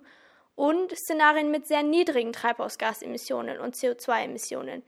und 0.56 0.96
Szenarien 0.96 1.50
mit 1.50 1.66
sehr 1.66 1.82
niedrigen 1.82 2.32
Treibhausgasemissionen 2.32 3.60
und 3.60 3.76
CO2-Emissionen, 3.76 4.82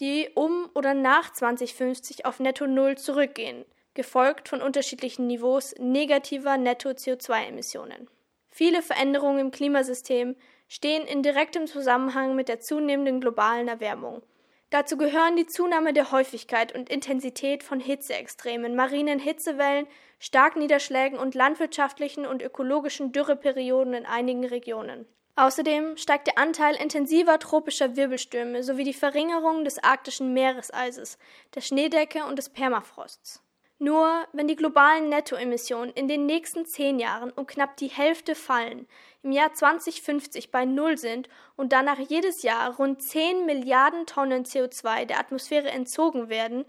die 0.00 0.30
um 0.34 0.70
oder 0.74 0.94
nach 0.94 1.32
2050 1.32 2.24
auf 2.24 2.40
Netto 2.40 2.66
Null 2.66 2.96
zurückgehen, 2.96 3.64
gefolgt 3.92 4.48
von 4.48 4.62
unterschiedlichen 4.62 5.26
Niveaus 5.26 5.74
negativer 5.78 6.56
Netto-CO2-Emissionen. 6.56 8.08
Viele 8.48 8.82
Veränderungen 8.82 9.38
im 9.38 9.50
Klimasystem 9.50 10.36
stehen 10.68 11.06
in 11.06 11.22
direktem 11.22 11.66
Zusammenhang 11.66 12.34
mit 12.34 12.48
der 12.48 12.60
zunehmenden 12.60 13.20
globalen 13.20 13.68
Erwärmung. 13.68 14.22
Dazu 14.70 14.96
gehören 14.96 15.36
die 15.36 15.46
Zunahme 15.46 15.92
der 15.92 16.10
Häufigkeit 16.10 16.74
und 16.74 16.88
Intensität 16.88 17.62
von 17.62 17.78
Hitzeextremen, 17.78 18.74
marinen 18.74 19.20
Hitzewellen, 19.20 19.86
Starkniederschlägen 20.24 21.18
und 21.18 21.34
landwirtschaftlichen 21.34 22.24
und 22.24 22.40
ökologischen 22.40 23.12
Dürreperioden 23.12 23.92
in 23.92 24.06
einigen 24.06 24.46
Regionen. 24.46 25.04
Außerdem 25.36 25.98
steigt 25.98 26.28
der 26.28 26.38
Anteil 26.38 26.76
intensiver 26.76 27.38
tropischer 27.38 27.94
Wirbelstürme 27.94 28.62
sowie 28.62 28.84
die 28.84 28.94
Verringerung 28.94 29.64
des 29.64 29.84
arktischen 29.84 30.32
Meereseises, 30.32 31.18
der 31.54 31.60
Schneedecke 31.60 32.24
und 32.24 32.38
des 32.38 32.48
Permafrosts. 32.48 33.42
Nur 33.78 34.26
wenn 34.32 34.48
die 34.48 34.56
globalen 34.56 35.10
Nettoemissionen 35.10 35.92
in 35.92 36.08
den 36.08 36.24
nächsten 36.24 36.64
zehn 36.64 36.98
Jahren 36.98 37.30
um 37.30 37.46
knapp 37.46 37.76
die 37.76 37.88
Hälfte 37.88 38.34
fallen, 38.34 38.86
im 39.22 39.30
Jahr 39.30 39.52
2050 39.52 40.50
bei 40.50 40.64
Null 40.64 40.96
sind 40.96 41.28
und 41.54 41.74
danach 41.74 41.98
jedes 41.98 42.42
Jahr 42.42 42.76
rund 42.76 43.02
10 43.02 43.44
Milliarden 43.44 44.06
Tonnen 44.06 44.46
CO2 44.46 45.04
der 45.04 45.20
Atmosphäre 45.20 45.70
entzogen 45.70 46.30
werden, 46.30 46.64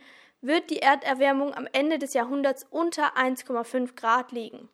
wird 0.45 0.69
die 0.69 0.79
Erderwärmung 0.79 1.53
am 1.53 1.67
Ende 1.71 1.99
des 1.99 2.13
Jahrhunderts 2.13 2.65
unter 2.69 3.17
1,5 3.17 3.95
Grad 3.95 4.31
liegen. 4.31 4.69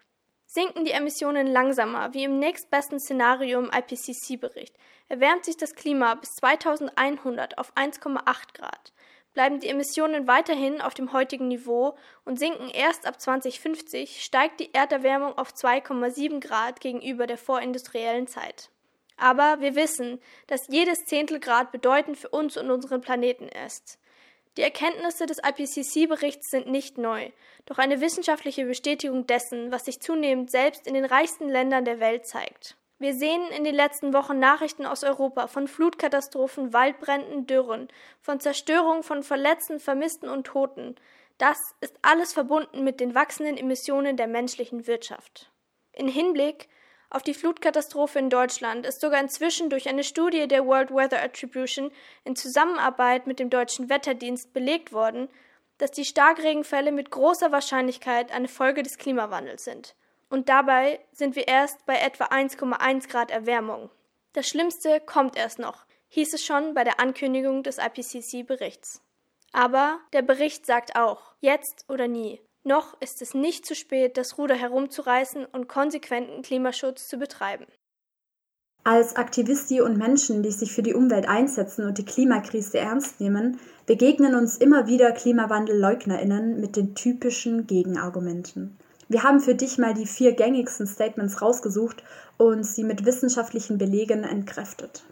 Sinken 0.46 0.84
die 0.84 0.92
Emissionen 0.92 1.48
langsamer, 1.48 2.14
wie 2.14 2.26
im 2.26 2.38
nächstbesten 2.38 3.00
Szenario 3.00 3.60
im 3.60 3.72
IPCC-Bericht, 3.72 4.76
erwärmt 5.08 5.46
sich 5.46 5.56
das 5.56 5.76
Klima 5.76 6.16
bis 6.16 6.36
2100 6.36 7.58
auf 7.58 7.74
1,8 7.76 8.54
Grad. 8.54 8.92
Bleiben 9.34 9.62
die 9.62 9.70
Emissionen 9.70 10.28
weiterhin 10.28 10.82
auf 10.82 10.94
dem 10.94 11.14
heutigen 11.14 11.48
Niveau 11.48 11.96
und 12.26 12.38
sinken 12.38 12.70
erst 12.70 13.08
ab 13.08 13.22
2050, 13.22 14.22
steigt 14.22 14.60
die 14.60 14.74
Erderwärmung 14.74 15.38
auf 15.38 15.54
2,7 15.54 16.42
Grad 16.42 16.82
gegenüber 16.82 17.28
der 17.28 17.38
vorindustriellen 17.38 18.28
Zeit. 18.28 18.70
Aber 19.16 19.62
wir 19.62 19.76
wissen, 19.76 20.20
dass 20.48 20.68
jedes 20.68 21.06
Zehntelgrad 21.06 21.72
bedeutend 21.72 22.18
für 22.18 22.30
uns 22.30 22.58
und 22.58 22.70
unseren 22.70 23.00
Planeten 23.00 23.48
ist. 23.66 24.00
Die 24.58 24.64
Erkenntnisse 24.64 25.26
des 25.26 25.38
IPCC-Berichts 25.38 26.50
sind 26.50 26.68
nicht 26.68 26.98
neu, 26.98 27.32
doch 27.66 27.78
eine 27.78 28.02
wissenschaftliche 28.02 28.66
Bestätigung 28.66 29.26
dessen, 29.26 29.72
was 29.72 29.86
sich 29.86 30.02
zunehmend 30.02 30.52
selbst 30.52 30.88
in 30.88 30.94
den 30.94 31.06
reichsten 31.06 31.48
Ländern 31.48 31.86
der 31.86 32.02
Welt 32.02 32.26
zeigt. 32.26 32.76
Wir 33.00 33.16
sehen 33.16 33.42
in 33.58 33.64
den 33.64 33.74
letzten 33.74 34.14
Wochen 34.14 34.38
Nachrichten 34.38 34.86
aus 34.86 35.04
Europa 35.04 35.48
von 35.48 35.68
Flutkatastrophen, 35.68 36.74
Waldbränden, 36.74 37.48
Dürren, 37.48 37.88
von 38.20 38.40
Zerstörung 38.40 39.02
von 39.04 39.24
Verletzten, 39.24 39.80
Vermissten 39.80 40.30
und 40.30 40.46
Toten. 40.46 40.96
Das 41.38 41.58
ist 41.80 41.96
alles 42.04 42.34
verbunden 42.34 42.84
mit 42.84 43.00
den 43.00 43.16
wachsenden 43.16 43.58
Emissionen 43.58 44.18
der 44.18 44.28
menschlichen 44.28 44.86
Wirtschaft. 44.86 45.50
In 45.94 46.08
Hinblick 46.08 46.70
auf 47.12 47.24
die 47.24 47.34
Flutkatastrophe 47.34 48.20
in 48.20 48.30
Deutschland 48.30 48.86
ist 48.86 49.02
sogar 49.02 49.20
inzwischen 49.20 49.70
durch 49.70 49.90
eine 49.90 50.06
Studie 50.06 50.48
der 50.48 50.66
World 50.66 50.92
Weather 50.92 51.22
Attribution 51.22 51.92
in 52.24 52.38
Zusammenarbeit 52.38 53.28
mit 53.28 53.38
dem 53.38 53.50
deutschen 53.50 53.90
Wetterdienst 53.90 54.54
belegt 54.54 54.94
worden, 54.94 55.28
dass 55.78 55.92
die 55.92 56.06
Starkregenfälle 56.06 56.94
mit 56.94 57.12
großer 57.12 57.52
Wahrscheinlichkeit 57.52 58.32
eine 58.32 58.48
Folge 58.48 58.82
des 58.82 58.98
Klimawandels 58.98 59.66
sind. 59.66 59.94
Und 60.30 60.48
dabei 60.48 61.02
sind 61.12 61.36
wir 61.36 61.50
erst 61.50 61.86
bei 61.86 61.98
etwa 61.98 62.26
1,1 62.26 63.10
Grad 63.10 63.30
Erwärmung. 63.30 63.90
Das 64.32 64.48
Schlimmste 64.48 65.02
kommt 65.02 65.36
erst 65.36 65.60
noch, 65.60 65.86
hieß 66.08 66.34
es 66.34 66.46
schon 66.46 66.74
bei 66.74 66.86
der 66.86 67.02
Ankündigung 67.02 67.64
des 67.64 67.78
IPCC-Berichts. 67.78 69.02
Aber 69.52 70.00
der 70.14 70.22
Bericht 70.22 70.66
sagt 70.66 70.96
auch, 70.96 71.34
jetzt 71.42 71.84
oder 71.90 72.08
nie. 72.08 72.40
Noch 72.64 73.00
ist 73.02 73.22
es 73.22 73.34
nicht 73.34 73.66
zu 73.66 73.74
spät, 73.76 74.18
das 74.18 74.38
Ruder 74.38 74.56
herumzureißen 74.56 75.46
und 75.46 75.68
konsequenten 75.68 76.44
Klimaschutz 76.44 77.08
zu 77.08 77.18
betreiben. 77.18 77.66
Als 78.84 79.16
Aktivisti 79.16 79.82
und 79.82 79.98
Menschen, 79.98 80.42
die 80.42 80.52
sich 80.52 80.72
für 80.72 80.82
die 80.82 80.96
Umwelt 80.96 81.28
einsetzen 81.28 81.86
und 81.86 81.98
die 82.00 82.06
Klimakrise 82.06 82.80
ernst 82.80 83.20
nehmen, 83.20 83.60
begegnen 83.86 84.34
uns 84.34 84.58
immer 84.58 84.88
wieder 84.88 85.12
Klimawandelleugnerinnen 85.12 86.60
mit 86.60 86.76
den 86.76 86.96
typischen 86.96 87.68
Gegenargumenten. 87.68 88.78
Wir 89.08 89.24
haben 89.24 89.40
für 89.40 89.56
dich 89.56 89.78
mal 89.78 89.94
die 89.94 90.08
vier 90.08 90.34
gängigsten 90.34 90.88
Statements 90.88 91.42
rausgesucht 91.42 92.04
und 92.38 92.64
sie 92.64 92.84
mit 92.84 93.06
wissenschaftlichen 93.06 93.78
Belegen 93.78 94.24
entkräftet. 94.24 95.04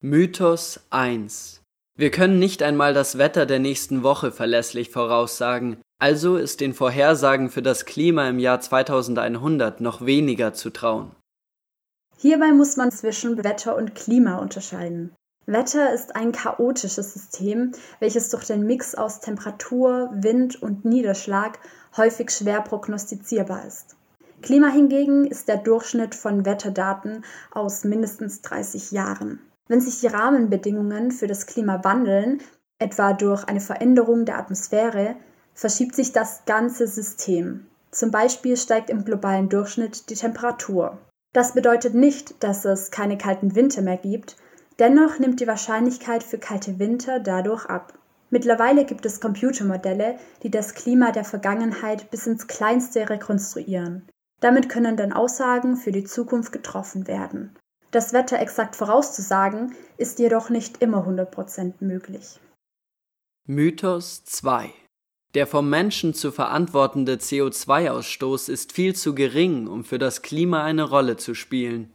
Mythos 0.00 0.80
1. 0.90 1.62
Wir 1.98 2.12
können 2.12 2.38
nicht 2.38 2.62
einmal 2.62 2.94
das 2.94 3.18
Wetter 3.18 3.44
der 3.44 3.58
nächsten 3.58 4.04
Woche 4.04 4.30
verlässlich 4.30 4.90
voraussagen, 4.90 5.78
also 5.98 6.36
ist 6.36 6.60
den 6.60 6.72
Vorhersagen 6.72 7.50
für 7.50 7.60
das 7.60 7.86
Klima 7.86 8.28
im 8.28 8.38
Jahr 8.38 8.60
2100 8.60 9.80
noch 9.80 10.06
weniger 10.06 10.54
zu 10.54 10.70
trauen. 10.70 11.10
Hierbei 12.16 12.52
muss 12.52 12.76
man 12.76 12.92
zwischen 12.92 13.42
Wetter 13.42 13.74
und 13.74 13.96
Klima 13.96 14.36
unterscheiden. 14.36 15.12
Wetter 15.46 15.92
ist 15.92 16.14
ein 16.14 16.30
chaotisches 16.30 17.14
System, 17.14 17.72
welches 17.98 18.30
durch 18.30 18.44
den 18.44 18.64
Mix 18.64 18.94
aus 18.94 19.18
Temperatur, 19.18 20.08
Wind 20.14 20.62
und 20.62 20.84
Niederschlag 20.84 21.58
häufig 21.96 22.30
schwer 22.30 22.60
prognostizierbar 22.60 23.66
ist. 23.66 23.96
Klima 24.40 24.68
hingegen 24.68 25.26
ist 25.26 25.48
der 25.48 25.56
Durchschnitt 25.56 26.14
von 26.14 26.46
Wetterdaten 26.46 27.24
aus 27.50 27.82
mindestens 27.82 28.40
30 28.42 28.92
Jahren. 28.92 29.40
Wenn 29.68 29.80
sich 29.80 30.00
die 30.00 30.06
Rahmenbedingungen 30.06 31.12
für 31.12 31.26
das 31.26 31.46
Klima 31.46 31.84
wandeln, 31.84 32.40
etwa 32.78 33.12
durch 33.12 33.44
eine 33.44 33.60
Veränderung 33.60 34.24
der 34.24 34.38
Atmosphäre, 34.38 35.16
verschiebt 35.54 35.94
sich 35.94 36.12
das 36.12 36.44
ganze 36.46 36.86
System. 36.86 37.66
Zum 37.90 38.10
Beispiel 38.10 38.56
steigt 38.56 38.90
im 38.90 39.04
globalen 39.04 39.48
Durchschnitt 39.48 40.08
die 40.08 40.14
Temperatur. 40.14 40.98
Das 41.34 41.52
bedeutet 41.52 41.94
nicht, 41.94 42.42
dass 42.42 42.64
es 42.64 42.90
keine 42.90 43.18
kalten 43.18 43.54
Winter 43.54 43.82
mehr 43.82 43.98
gibt, 43.98 44.36
dennoch 44.78 45.18
nimmt 45.18 45.40
die 45.40 45.46
Wahrscheinlichkeit 45.46 46.22
für 46.22 46.38
kalte 46.38 46.78
Winter 46.78 47.20
dadurch 47.20 47.66
ab. 47.66 47.98
Mittlerweile 48.30 48.84
gibt 48.84 49.04
es 49.06 49.20
Computermodelle, 49.20 50.18
die 50.42 50.50
das 50.50 50.74
Klima 50.74 51.12
der 51.12 51.24
Vergangenheit 51.24 52.10
bis 52.10 52.26
ins 52.26 52.46
Kleinste 52.46 53.08
rekonstruieren. 53.08 54.06
Damit 54.40 54.68
können 54.68 54.96
dann 54.96 55.12
Aussagen 55.12 55.76
für 55.76 55.92
die 55.92 56.04
Zukunft 56.04 56.52
getroffen 56.52 57.06
werden. 57.06 57.56
Das 57.90 58.12
Wetter 58.12 58.38
exakt 58.38 58.76
vorauszusagen, 58.76 59.74
ist 59.96 60.18
jedoch 60.18 60.50
nicht 60.50 60.82
immer 60.82 61.06
100% 61.06 61.74
möglich. 61.80 62.38
Mythos 63.46 64.24
2 64.24 64.74
Der 65.34 65.46
vom 65.46 65.70
Menschen 65.70 66.12
zu 66.12 66.30
verantwortende 66.30 67.14
CO2-Ausstoß 67.14 68.50
ist 68.50 68.72
viel 68.72 68.94
zu 68.94 69.14
gering, 69.14 69.68
um 69.68 69.84
für 69.84 69.98
das 69.98 70.20
Klima 70.20 70.64
eine 70.64 70.82
Rolle 70.82 71.16
zu 71.16 71.34
spielen. 71.34 71.94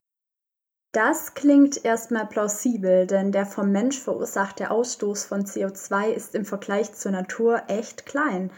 Das 0.93 1.33
klingt 1.35 1.85
erstmal 1.85 2.27
plausibel, 2.27 3.07
denn 3.07 3.31
der 3.31 3.45
vom 3.45 3.71
Mensch 3.71 3.99
verursachte 3.99 4.71
Ausstoß 4.71 5.25
von 5.25 5.45
CO2 5.45 6.09
ist 6.09 6.35
im 6.35 6.45
Vergleich 6.45 6.93
zur 6.93 7.11
Natur 7.11 7.63
echt 7.67 8.05
klein. 8.05 8.51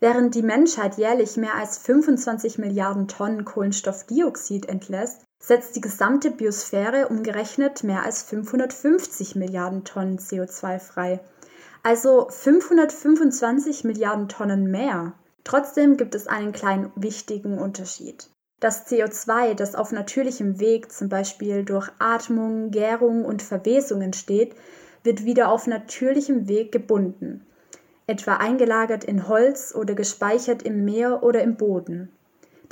Während 0.00 0.34
die 0.34 0.42
Menschheit 0.42 0.96
jährlich 0.96 1.36
mehr 1.36 1.54
als 1.54 1.78
25 1.78 2.58
Milliarden 2.58 3.08
Tonnen 3.08 3.44
Kohlenstoffdioxid 3.44 4.66
entlässt, 4.66 5.27
setzt 5.38 5.76
die 5.76 5.80
gesamte 5.80 6.30
Biosphäre 6.30 7.08
umgerechnet 7.08 7.84
mehr 7.84 8.02
als 8.02 8.22
550 8.22 9.36
Milliarden 9.36 9.84
Tonnen 9.84 10.18
CO2 10.18 10.78
frei. 10.78 11.20
Also 11.82 12.28
525 12.28 13.84
Milliarden 13.84 14.28
Tonnen 14.28 14.70
mehr. 14.70 15.14
Trotzdem 15.44 15.96
gibt 15.96 16.14
es 16.14 16.26
einen 16.26 16.52
kleinen 16.52 16.92
wichtigen 16.96 17.58
Unterschied. 17.58 18.28
Das 18.60 18.88
CO2, 18.88 19.54
das 19.54 19.76
auf 19.76 19.92
natürlichem 19.92 20.58
Weg, 20.58 20.90
zum 20.90 21.08
Beispiel 21.08 21.64
durch 21.64 21.88
Atmung, 22.00 22.72
Gärung 22.72 23.24
und 23.24 23.40
Verwesung 23.40 24.02
entsteht, 24.02 24.56
wird 25.04 25.24
wieder 25.24 25.50
auf 25.50 25.68
natürlichem 25.68 26.48
Weg 26.48 26.72
gebunden, 26.72 27.46
etwa 28.08 28.34
eingelagert 28.34 29.04
in 29.04 29.28
Holz 29.28 29.72
oder 29.74 29.94
gespeichert 29.94 30.64
im 30.64 30.84
Meer 30.84 31.22
oder 31.22 31.40
im 31.42 31.56
Boden. 31.56 32.10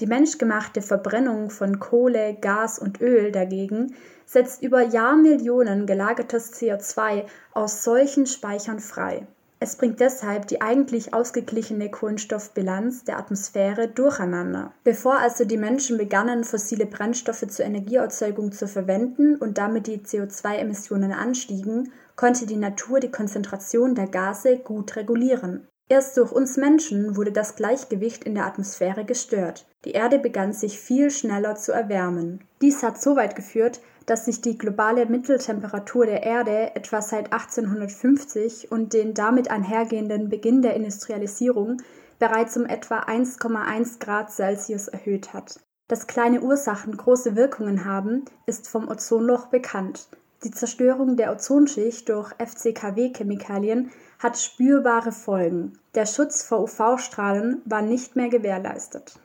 Die 0.00 0.07
menschgemachte 0.07 0.83
Verbrennung 0.83 1.49
von 1.49 1.79
Kohle, 1.79 2.37
Gas 2.41 2.79
und 2.79 3.00
Öl 3.00 3.33
dagegen 3.33 3.95
setzt 4.26 4.62
über 4.62 4.83
Jahrmillionen 4.83 5.87
gelagertes 5.87 6.53
CO2 6.53 7.25
aus 7.53 7.83
solchen 7.83 8.26
Speichern 8.26 8.81
frei. 8.81 9.26
Es 9.59 9.76
bringt 9.76 10.00
deshalb 10.00 10.49
die 10.49 10.61
eigentlich 10.61 11.15
ausgeglichene 11.15 11.91
Kohlenstoffbilanz 11.91 13.05
der 13.05 13.19
Atmosphäre 13.19 13.88
durcheinander. 13.88 14.75
Bevor 14.85 15.19
also 15.19 15.47
die 15.47 15.57
Menschen 15.57 15.97
begannen, 15.97 16.45
fossile 16.45 16.85
Brennstoffe 16.85 17.47
zur 17.49 17.65
Energieerzeugung 17.65 18.53
zu 18.53 18.69
verwenden 18.69 19.37
und 19.37 19.57
damit 19.57 19.87
die 19.87 20.00
CO2-Emissionen 20.00 21.12
anstiegen, 21.12 21.91
konnte 22.17 22.45
die 22.45 22.57
Natur 22.57 23.00
die 23.00 23.11
Konzentration 23.11 23.95
der 23.95 24.09
Gase 24.09 24.59
gut 24.59 24.95
regulieren. 24.95 25.67
Erst 25.88 26.16
durch 26.16 26.33
uns 26.33 26.57
Menschen 26.57 27.16
wurde 27.16 27.31
das 27.31 27.55
Gleichgewicht 27.55 28.25
in 28.25 28.35
der 28.35 28.47
Atmosphäre 28.47 29.05
gestört. 29.05 29.66
Die 29.85 29.93
Erde 29.93 30.19
begann 30.19 30.52
sich 30.52 30.81
viel 30.81 31.12
schneller 31.12 31.55
zu 31.55 31.71
erwärmen. 31.71 32.43
Dies 32.61 32.83
hat 32.83 33.00
so 33.00 33.14
weit 33.14 33.37
geführt, 33.37 33.81
dass 34.05 34.25
sich 34.25 34.40
die 34.40 34.59
globale 34.59 35.07
Mitteltemperatur 35.07 36.07
der 36.07 36.25
Erde 36.25 36.75
etwa 36.75 37.02
seit 37.02 37.33
1850 37.33 38.73
und 38.73 38.95
den 38.95 39.14
damit 39.14 39.50
einhergehenden 39.50 40.28
Beginn 40.28 40.61
der 40.61 40.75
Industrialisierung 40.75 41.83
bereits 42.19 42.57
um 42.57 42.66
etwa 42.66 43.00
1,1 43.00 44.00
Grad 44.00 44.33
Celsius 44.33 44.88
erhöht 44.88 45.33
hat. 45.33 45.61
Dass 45.88 46.09
kleine 46.09 46.40
Ursachen 46.40 46.97
große 46.97 47.37
Wirkungen 47.37 47.85
haben, 47.85 48.25
ist 48.47 48.69
vom 48.69 48.88
Ozonloch 48.88 49.47
bekannt. 49.47 50.09
Die 50.43 50.50
Zerstörung 50.50 51.16
der 51.16 51.33
Ozonschicht 51.33 52.09
durch 52.09 52.33
FCKW-Chemikalien 52.38 53.90
hat 54.19 54.39
spürbare 54.39 55.13
Folgen. 55.13 55.79
Der 55.95 56.07
Schutz 56.07 56.43
vor 56.43 56.63
UV-Strahlen 56.63 57.63
war 57.65 57.83
nicht 57.83 58.17
mehr 58.17 58.29
gewährleistet. 58.29 59.19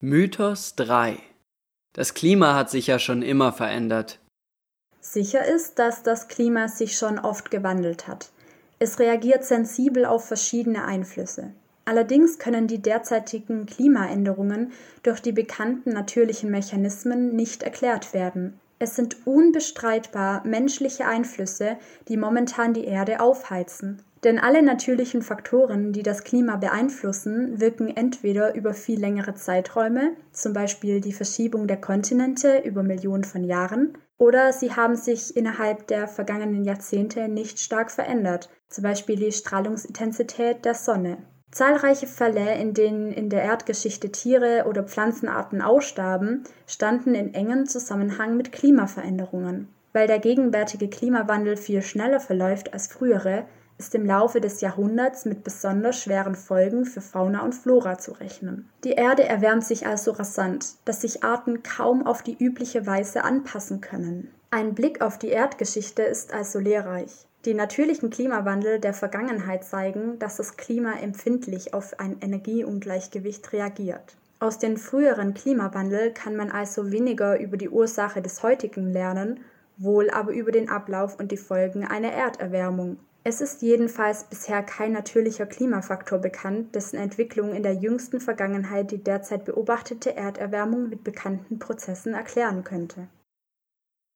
Mythos 0.00 0.74
3 0.76 1.18
Das 1.92 2.14
Klima 2.14 2.54
hat 2.54 2.70
sich 2.70 2.86
ja 2.86 2.98
schon 2.98 3.22
immer 3.22 3.52
verändert. 3.52 4.20
Sicher 5.00 5.44
ist, 5.44 5.78
dass 5.78 6.02
das 6.02 6.28
Klima 6.28 6.68
sich 6.68 6.98
schon 6.98 7.18
oft 7.18 7.50
gewandelt 7.50 8.08
hat. 8.08 8.30
Es 8.78 8.98
reagiert 8.98 9.44
sensibel 9.44 10.04
auf 10.04 10.26
verschiedene 10.26 10.84
Einflüsse. 10.84 11.52
Allerdings 11.84 12.38
können 12.38 12.66
die 12.66 12.82
derzeitigen 12.82 13.64
Klimaänderungen 13.64 14.72
durch 15.02 15.20
die 15.20 15.32
bekannten 15.32 15.94
natürlichen 15.94 16.50
Mechanismen 16.50 17.34
nicht 17.34 17.62
erklärt 17.62 18.12
werden. 18.12 18.60
Es 18.78 18.94
sind 18.94 19.26
unbestreitbar 19.26 20.46
menschliche 20.46 21.06
Einflüsse, 21.06 21.76
die 22.08 22.16
momentan 22.16 22.74
die 22.74 22.84
Erde 22.84 23.20
aufheizen. 23.20 24.02
Denn 24.24 24.38
alle 24.38 24.62
natürlichen 24.62 25.22
Faktoren, 25.22 25.92
die 25.92 26.02
das 26.02 26.24
Klima 26.24 26.56
beeinflussen, 26.56 27.60
wirken 27.60 27.88
entweder 27.88 28.54
über 28.54 28.74
viel 28.74 28.98
längere 28.98 29.34
Zeiträume, 29.34 30.16
zum 30.32 30.52
Beispiel 30.52 31.00
die 31.00 31.12
Verschiebung 31.12 31.68
der 31.68 31.80
Kontinente 31.80 32.58
über 32.64 32.82
Millionen 32.82 33.24
von 33.24 33.44
Jahren, 33.44 33.96
oder 34.16 34.52
sie 34.52 34.74
haben 34.74 34.96
sich 34.96 35.36
innerhalb 35.36 35.86
der 35.86 36.08
vergangenen 36.08 36.64
Jahrzehnte 36.64 37.28
nicht 37.28 37.60
stark 37.60 37.92
verändert, 37.92 38.50
zum 38.68 38.82
Beispiel 38.82 39.16
die 39.16 39.30
Strahlungsintensität 39.30 40.64
der 40.64 40.74
Sonne. 40.74 41.18
Zahlreiche 41.50 42.06
Fälle, 42.06 42.54
in 42.56 42.74
denen 42.74 43.10
in 43.10 43.30
der 43.30 43.42
Erdgeschichte 43.42 44.12
Tiere 44.12 44.66
oder 44.68 44.82
Pflanzenarten 44.82 45.62
ausstarben, 45.62 46.44
standen 46.66 47.14
in 47.14 47.34
engem 47.34 47.66
Zusammenhang 47.66 48.36
mit 48.36 48.52
Klimaveränderungen. 48.52 49.68
Weil 49.92 50.06
der 50.06 50.18
gegenwärtige 50.18 50.88
Klimawandel 50.88 51.56
viel 51.56 51.82
schneller 51.82 52.20
verläuft 52.20 52.74
als 52.74 52.88
frühere, 52.88 53.46
ist 53.78 53.94
im 53.94 54.04
Laufe 54.04 54.40
des 54.40 54.60
Jahrhunderts 54.60 55.24
mit 55.24 55.44
besonders 55.44 56.02
schweren 56.02 56.34
Folgen 56.34 56.84
für 56.84 57.00
Fauna 57.00 57.42
und 57.44 57.54
Flora 57.54 57.96
zu 57.96 58.12
rechnen. 58.12 58.68
Die 58.84 58.92
Erde 58.92 59.24
erwärmt 59.24 59.64
sich 59.64 59.86
also 59.86 60.10
rasant, 60.10 60.74
dass 60.84 61.00
sich 61.00 61.22
Arten 61.22 61.62
kaum 61.62 62.04
auf 62.06 62.22
die 62.22 62.36
übliche 62.36 62.86
Weise 62.86 63.24
anpassen 63.24 63.80
können. 63.80 64.32
Ein 64.50 64.74
Blick 64.74 65.00
auf 65.00 65.18
die 65.18 65.28
Erdgeschichte 65.28 66.02
ist 66.02 66.34
also 66.34 66.58
lehrreich. 66.58 67.27
Die 67.44 67.54
natürlichen 67.54 68.10
Klimawandel 68.10 68.80
der 68.80 68.94
Vergangenheit 68.94 69.64
zeigen, 69.64 70.18
dass 70.18 70.36
das 70.36 70.56
Klima 70.56 70.94
empfindlich 70.94 71.72
auf 71.72 71.98
ein 72.00 72.16
Energieungleichgewicht 72.20 73.52
reagiert. 73.52 74.16
Aus 74.40 74.58
den 74.58 74.76
früheren 74.76 75.34
Klimawandel 75.34 76.12
kann 76.12 76.36
man 76.36 76.50
also 76.50 76.90
weniger 76.90 77.38
über 77.38 77.56
die 77.56 77.68
Ursache 77.68 78.22
des 78.22 78.42
heutigen 78.42 78.92
lernen, 78.92 79.40
wohl 79.76 80.10
aber 80.10 80.32
über 80.32 80.50
den 80.50 80.68
Ablauf 80.68 81.18
und 81.18 81.30
die 81.30 81.36
Folgen 81.36 81.84
einer 81.84 82.12
Erderwärmung. 82.12 82.98
Es 83.22 83.40
ist 83.40 83.62
jedenfalls 83.62 84.24
bisher 84.24 84.62
kein 84.62 84.92
natürlicher 84.92 85.46
Klimafaktor 85.46 86.18
bekannt, 86.18 86.74
dessen 86.74 86.96
Entwicklung 86.96 87.52
in 87.52 87.62
der 87.62 87.74
jüngsten 87.74 88.20
Vergangenheit 88.20 88.90
die 88.90 89.02
derzeit 89.02 89.44
beobachtete 89.44 90.16
Erderwärmung 90.16 90.88
mit 90.88 91.04
bekannten 91.04 91.58
Prozessen 91.58 92.14
erklären 92.14 92.64
könnte. 92.64 93.08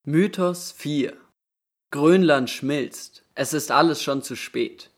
Mythos 0.04 0.72
4 0.72 1.21
Grönland 1.92 2.48
schmilzt. 2.48 3.22
Es 3.34 3.52
ist 3.52 3.70
alles 3.70 4.02
schon 4.02 4.22
zu 4.22 4.34
spät. 4.34 4.90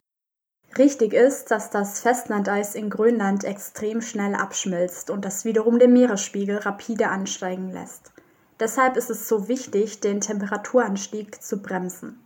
Richtig 0.79 1.13
ist, 1.13 1.51
dass 1.51 1.69
das 1.71 1.99
Festlandeis 1.99 2.77
in 2.77 2.89
Grönland 2.89 3.43
extrem 3.43 4.01
schnell 4.01 4.37
abschmilzt 4.37 5.11
und 5.11 5.25
das 5.25 5.45
wiederum 5.45 5.81
den 5.81 5.93
Meeresspiegel 5.93 6.59
rapide 6.59 7.09
ansteigen 7.09 7.73
lässt. 7.73 8.13
Deshalb 8.61 8.97
ist 8.97 9.11
es 9.11 9.27
so 9.27 9.49
wichtig, 9.49 10.03
den 10.03 10.21
Temperaturanstieg 10.21 11.43
zu 11.43 11.61
bremsen. 11.61 12.25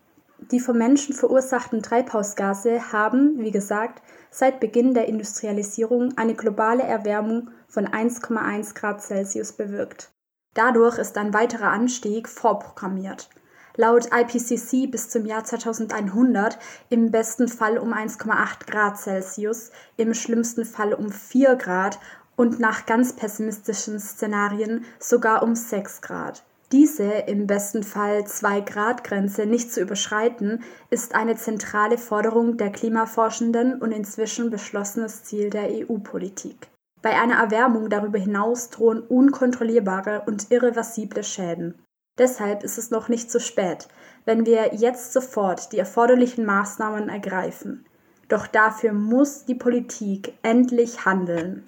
Die 0.53 0.61
vom 0.61 0.77
Menschen 0.77 1.15
verursachten 1.15 1.83
Treibhausgase 1.83 2.93
haben, 2.93 3.39
wie 3.39 3.53
gesagt, 3.53 4.03
seit 4.31 4.61
Beginn 4.61 4.93
der 4.93 5.09
Industrialisierung 5.09 6.13
eine 6.19 6.35
globale 6.35 6.83
Erwärmung 6.83 7.49
von 7.69 7.87
1,1 7.87 8.75
Grad 8.75 9.01
Celsius 9.01 9.53
bewirkt. 9.53 10.11
Dadurch 10.53 10.99
ist 10.99 11.17
ein 11.17 11.33
weiterer 11.33 11.71
Anstieg 11.71 12.29
vorprogrammiert 12.29 13.31
laut 13.79 14.09
IPCC 14.13 14.91
bis 14.91 15.09
zum 15.09 15.25
Jahr 15.25 15.45
2100 15.45 16.59
im 16.91 17.11
besten 17.11 17.49
Fall 17.49 17.79
um 17.79 17.95
1,8 17.95 18.67
Grad 18.71 18.99
Celsius, 18.99 19.71
im 19.97 20.13
schlimmsten 20.13 20.67
Fall 20.67 20.93
um 20.93 21.11
4 21.11 21.55
Grad 21.57 21.99
und 22.37 22.61
nach 22.61 22.87
ganz 22.87 23.15
pessimistischen 23.15 24.01
Szenarien 24.01 24.85
sogar 24.99 25.43
um 25.43 25.55
6 25.55 26.03
Grad. 26.03 26.45
Diese 26.73 27.05
im 27.05 27.47
besten 27.47 27.83
Fall 27.83 28.27
2 28.27 28.61
Grad 28.61 29.05
Grenze 29.05 29.47
nicht 29.47 29.73
zu 29.73 29.81
überschreiten, 29.81 30.65
ist 30.91 31.15
eine 31.15 31.37
zentrale 31.37 31.99
Forderung 31.99 32.59
der 32.59 32.71
Klimaforschenden 32.71 33.81
und 33.81 33.93
inzwischen 33.93 34.51
beschlossenes 34.51 35.23
Ziel 35.25 35.51
der 35.51 35.69
EU-Politik. 35.71 36.69
Bei 37.01 37.19
einer 37.19 37.37
Erwärmung 37.37 37.89
darüber 37.91 38.19
hinaus 38.19 38.71
drohen 38.71 39.01
unkontrollierbare 39.01 40.25
und 40.27 40.51
irreversible 40.51 41.23
Schäden. 41.23 41.81
Deshalb 42.19 42.65
ist 42.65 42.79
es 42.79 42.91
noch 42.91 43.09
nicht 43.09 43.31
zu 43.31 43.41
spät, 43.41 43.89
wenn 44.25 44.45
wir 44.45 44.75
jetzt 44.75 45.13
sofort 45.13 45.73
die 45.73 45.79
erforderlichen 45.79 46.45
Maßnahmen 46.45 47.09
ergreifen. 47.09 47.87
Doch 48.29 48.47
dafür 48.47 48.93
muss 48.93 49.45
die 49.45 49.55
Politik 49.55 50.35
endlich 50.43 51.05
handeln. 51.05 51.67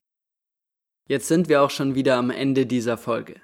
Jetzt 1.09 1.29
sind 1.29 1.49
wir 1.49 1.63
auch 1.63 1.71
schon 1.71 1.95
wieder 1.95 2.17
am 2.17 2.31
Ende 2.31 2.67
dieser 2.67 2.99
Folge. 2.99 3.37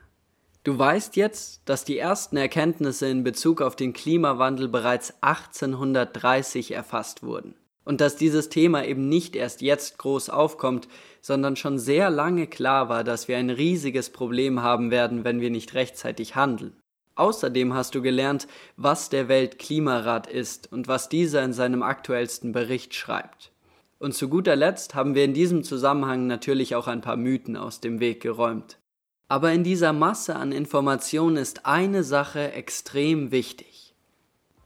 Du 0.64 0.77
weißt 0.77 1.16
jetzt, 1.16 1.62
dass 1.64 1.85
die 1.85 1.97
ersten 1.97 2.37
Erkenntnisse 2.37 3.09
in 3.09 3.23
Bezug 3.23 3.62
auf 3.62 3.77
den 3.77 3.92
Klimawandel 3.92 4.69
bereits 4.69 5.14
1830 5.21 6.73
erfasst 6.73 7.23
wurden 7.23 7.55
und 7.85 8.01
dass 8.01 8.16
dieses 8.16 8.49
Thema 8.49 8.85
eben 8.85 9.09
nicht 9.09 9.37
erst 9.37 9.62
jetzt 9.62 9.97
groß 9.99 10.29
aufkommt, 10.29 10.88
sondern 11.21 11.55
schon 11.55 11.79
sehr 11.79 12.11
lange 12.11 12.49
klar 12.49 12.88
war, 12.88 13.05
dass 13.05 13.29
wir 13.29 13.38
ein 13.38 13.49
riesiges 13.49 14.11
Problem 14.11 14.61
haben 14.61 14.90
werden, 14.90 15.25
wenn 15.25 15.40
wir 15.40 15.51
nicht 15.51 15.75
rechtzeitig 15.75 16.35
handeln. 16.35 16.75
Außerdem 17.16 17.72
hast 17.74 17.94
du 17.94 18.02
gelernt, 18.02 18.46
was 18.76 19.09
der 19.09 19.29
Weltklimarat 19.29 20.26
ist 20.26 20.70
und 20.70 20.87
was 20.87 21.09
dieser 21.09 21.42
in 21.42 21.55
seinem 21.55 21.83
aktuellsten 21.83 22.52
Bericht 22.52 22.94
schreibt. 22.94 23.52
Und 23.98 24.14
zu 24.14 24.29
guter 24.29 24.55
Letzt 24.55 24.94
haben 24.94 25.14
wir 25.14 25.24
in 25.24 25.33
diesem 25.33 25.64
Zusammenhang 25.64 26.26
natürlich 26.26 26.74
auch 26.74 26.87
ein 26.87 27.00
paar 27.00 27.16
Mythen 27.16 27.57
aus 27.57 27.81
dem 27.81 28.00
Weg 28.00 28.20
geräumt. 28.20 28.79
Aber 29.29 29.50
in 29.52 29.64
dieser 29.64 29.94
Masse 29.94 30.37
an 30.37 30.52
Informationen 30.52 31.38
ist 31.38 31.64
eine 31.64 32.05
Sache 32.05 32.52
extrem 32.52 33.33
wichtig. 33.33 33.94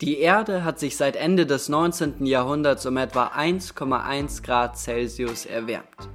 Die 0.00 0.18
Erde 0.18 0.64
hat 0.64 0.80
sich 0.80 0.96
seit 0.96 1.14
Ende 1.14 1.46
des 1.46 1.68
19. 1.68 2.26
Jahrhunderts 2.26 2.84
um 2.84 2.96
etwa 2.96 3.28
1,1 3.28 4.42
Grad 4.42 4.76
Celsius 4.76 5.46
erwärmt. 5.46 6.08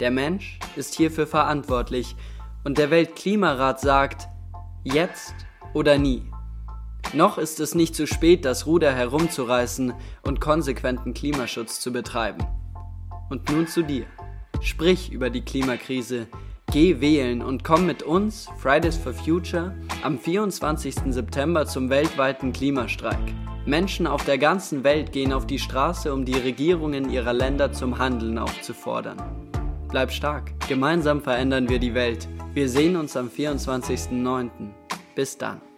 Der 0.00 0.10
Mensch 0.10 0.58
ist 0.74 0.94
hierfür 0.94 1.26
verantwortlich 1.26 2.16
und 2.64 2.78
der 2.78 2.90
Weltklimarat 2.90 3.80
sagt, 3.80 4.26
jetzt 4.84 5.34
oder 5.74 5.98
nie. 5.98 6.22
Noch 7.12 7.38
ist 7.38 7.60
es 7.60 7.74
nicht 7.74 7.94
zu 7.94 8.06
spät, 8.06 8.44
das 8.44 8.66
Ruder 8.66 8.92
herumzureißen 8.92 9.92
und 10.22 10.40
konsequenten 10.40 11.14
Klimaschutz 11.14 11.80
zu 11.80 11.92
betreiben. 11.92 12.46
Und 13.30 13.50
nun 13.50 13.66
zu 13.66 13.82
dir. 13.82 14.06
Sprich 14.60 15.10
über 15.10 15.30
die 15.30 15.42
Klimakrise, 15.42 16.28
Geh 16.72 17.00
wählen 17.00 17.42
und 17.42 17.64
komm 17.64 17.84
mit 17.84 18.04
uns, 18.04 18.46
Fridays 18.58 18.96
for 18.96 19.12
Future, 19.12 19.74
am 20.04 20.20
24. 20.20 20.94
September 21.08 21.66
zum 21.66 21.90
weltweiten 21.90 22.52
Klimastreik. 22.52 23.34
Menschen 23.66 24.06
auf 24.06 24.24
der 24.24 24.38
ganzen 24.38 24.84
Welt 24.84 25.10
gehen 25.10 25.32
auf 25.32 25.48
die 25.48 25.58
Straße, 25.58 26.14
um 26.14 26.24
die 26.24 26.38
Regierungen 26.38 27.10
ihrer 27.10 27.32
Länder 27.32 27.72
zum 27.72 27.98
Handeln 27.98 28.38
aufzufordern. 28.38 29.18
Bleib 29.88 30.12
stark, 30.12 30.52
gemeinsam 30.68 31.20
verändern 31.20 31.68
wir 31.68 31.80
die 31.80 31.94
Welt. 31.94 32.28
Wir 32.54 32.68
sehen 32.68 32.94
uns 32.94 33.16
am 33.16 33.28
24.09. 33.28 34.70
Bis 35.20 35.36
dann. 35.36 35.69